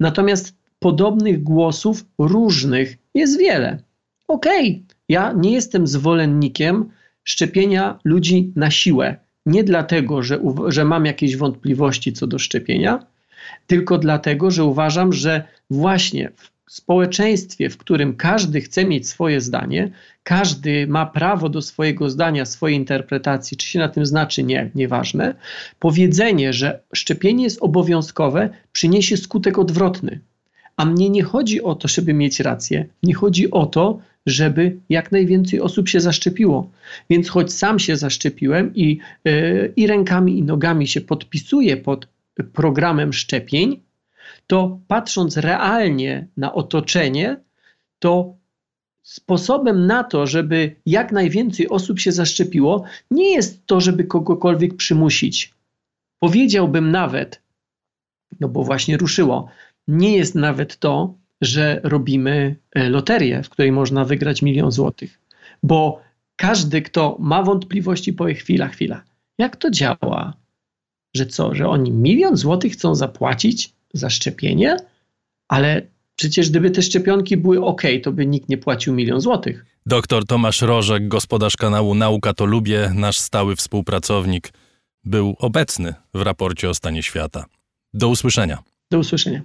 Natomiast 0.00 0.54
podobnych 0.78 1.42
głosów 1.42 2.04
różnych 2.18 2.96
jest 3.14 3.38
wiele. 3.38 3.78
Okej, 4.28 4.70
okay, 4.70 4.96
ja 5.08 5.32
nie 5.32 5.52
jestem 5.52 5.86
zwolennikiem 5.86 6.90
szczepienia 7.24 7.98
ludzi 8.04 8.52
na 8.56 8.70
siłę. 8.70 9.16
Nie 9.46 9.64
dlatego, 9.64 10.22
że, 10.22 10.40
że 10.68 10.84
mam 10.84 11.06
jakieś 11.06 11.36
wątpliwości 11.36 12.12
co 12.12 12.26
do 12.26 12.38
szczepienia, 12.38 13.06
tylko 13.66 13.98
dlatego, 13.98 14.50
że 14.50 14.64
uważam, 14.64 15.12
że 15.12 15.44
właśnie 15.70 16.30
w 16.36 16.50
społeczeństwie, 16.68 17.70
w 17.70 17.76
którym 17.76 18.16
każdy 18.16 18.60
chce 18.60 18.84
mieć 18.84 19.08
swoje 19.08 19.40
zdanie, 19.40 19.90
każdy 20.22 20.86
ma 20.86 21.06
prawo 21.06 21.48
do 21.48 21.62
swojego 21.62 22.10
zdania, 22.10 22.44
swojej 22.46 22.76
interpretacji, 22.76 23.56
czy 23.56 23.66
się 23.66 23.78
na 23.78 23.88
tym 23.88 24.06
znaczy 24.06 24.42
nie, 24.42 24.70
nieważne, 24.74 25.34
powiedzenie, 25.78 26.52
że 26.52 26.80
szczepienie 26.92 27.44
jest 27.44 27.58
obowiązkowe, 27.62 28.50
przyniesie 28.72 29.16
skutek 29.16 29.58
odwrotny. 29.58 30.20
A 30.76 30.84
mnie 30.84 31.10
nie 31.10 31.22
chodzi 31.22 31.62
o 31.62 31.74
to, 31.74 31.88
żeby 31.88 32.14
mieć 32.14 32.40
rację, 32.40 32.86
nie 33.02 33.14
chodzi 33.14 33.50
o 33.50 33.66
to, 33.66 34.00
żeby 34.26 34.76
jak 34.88 35.12
najwięcej 35.12 35.60
osób 35.60 35.88
się 35.88 36.00
zaszczepiło. 36.00 36.70
Więc 37.10 37.28
choć 37.28 37.52
sam 37.52 37.78
się 37.78 37.96
zaszczepiłem 37.96 38.74
i, 38.74 38.98
yy, 39.24 39.72
i 39.76 39.86
rękami, 39.86 40.38
i 40.38 40.42
nogami 40.42 40.88
się 40.88 41.00
podpisuję 41.00 41.76
pod 41.76 42.08
programem 42.52 43.12
szczepień, 43.12 43.80
to 44.46 44.80
patrząc 44.88 45.36
realnie 45.36 46.28
na 46.36 46.54
otoczenie, 46.54 47.40
to 47.98 48.36
sposobem 49.02 49.86
na 49.86 50.04
to, 50.04 50.26
żeby 50.26 50.76
jak 50.86 51.12
najwięcej 51.12 51.68
osób 51.68 52.00
się 52.00 52.12
zaszczepiło, 52.12 52.84
nie 53.10 53.34
jest 53.34 53.66
to, 53.66 53.80
żeby 53.80 54.04
kogokolwiek 54.04 54.76
przymusić. 54.76 55.54
Powiedziałbym 56.18 56.90
nawet, 56.90 57.42
no 58.40 58.48
bo 58.48 58.64
właśnie 58.64 58.96
ruszyło, 58.96 59.48
nie 59.88 60.16
jest 60.16 60.34
nawet 60.34 60.76
to, 60.76 61.14
że 61.40 61.80
robimy 61.84 62.56
e, 62.74 62.88
loterię, 62.88 63.42
w 63.42 63.48
której 63.48 63.72
można 63.72 64.04
wygrać 64.04 64.42
milion 64.42 64.72
złotych. 64.72 65.20
Bo 65.62 66.00
każdy, 66.36 66.82
kto 66.82 67.16
ma 67.20 67.42
wątpliwości, 67.42 68.12
powie 68.12 68.34
chwila, 68.34 68.68
chwila. 68.68 69.02
Jak 69.38 69.56
to 69.56 69.70
działa? 69.70 70.34
Że 71.14 71.26
co, 71.26 71.54
że 71.54 71.68
oni 71.68 71.92
milion 71.92 72.36
złotych 72.36 72.72
chcą 72.72 72.94
zapłacić 72.94 73.72
za 73.94 74.10
szczepienie? 74.10 74.76
Ale 75.48 75.82
Przecież 76.18 76.50
gdyby 76.50 76.70
te 76.70 76.82
szczepionki 76.82 77.36
były 77.36 77.64
ok, 77.64 77.82
to 78.02 78.12
by 78.12 78.26
nikt 78.26 78.48
nie 78.48 78.58
płacił 78.58 78.94
milion 78.94 79.20
złotych. 79.20 79.64
Doktor 79.86 80.26
Tomasz 80.26 80.62
Rożek, 80.62 81.08
gospodarz 81.08 81.56
kanału 81.56 81.94
Nauka 81.94 82.34
to 82.34 82.44
Lubię, 82.44 82.92
nasz 82.94 83.18
stały 83.18 83.56
współpracownik, 83.56 84.52
był 85.04 85.36
obecny 85.38 85.94
w 86.14 86.22
raporcie 86.22 86.70
o 86.70 86.74
stanie 86.74 87.02
świata. 87.02 87.44
Do 87.94 88.08
usłyszenia. 88.08 88.58
Do 88.90 88.98
usłyszenia. 88.98 89.42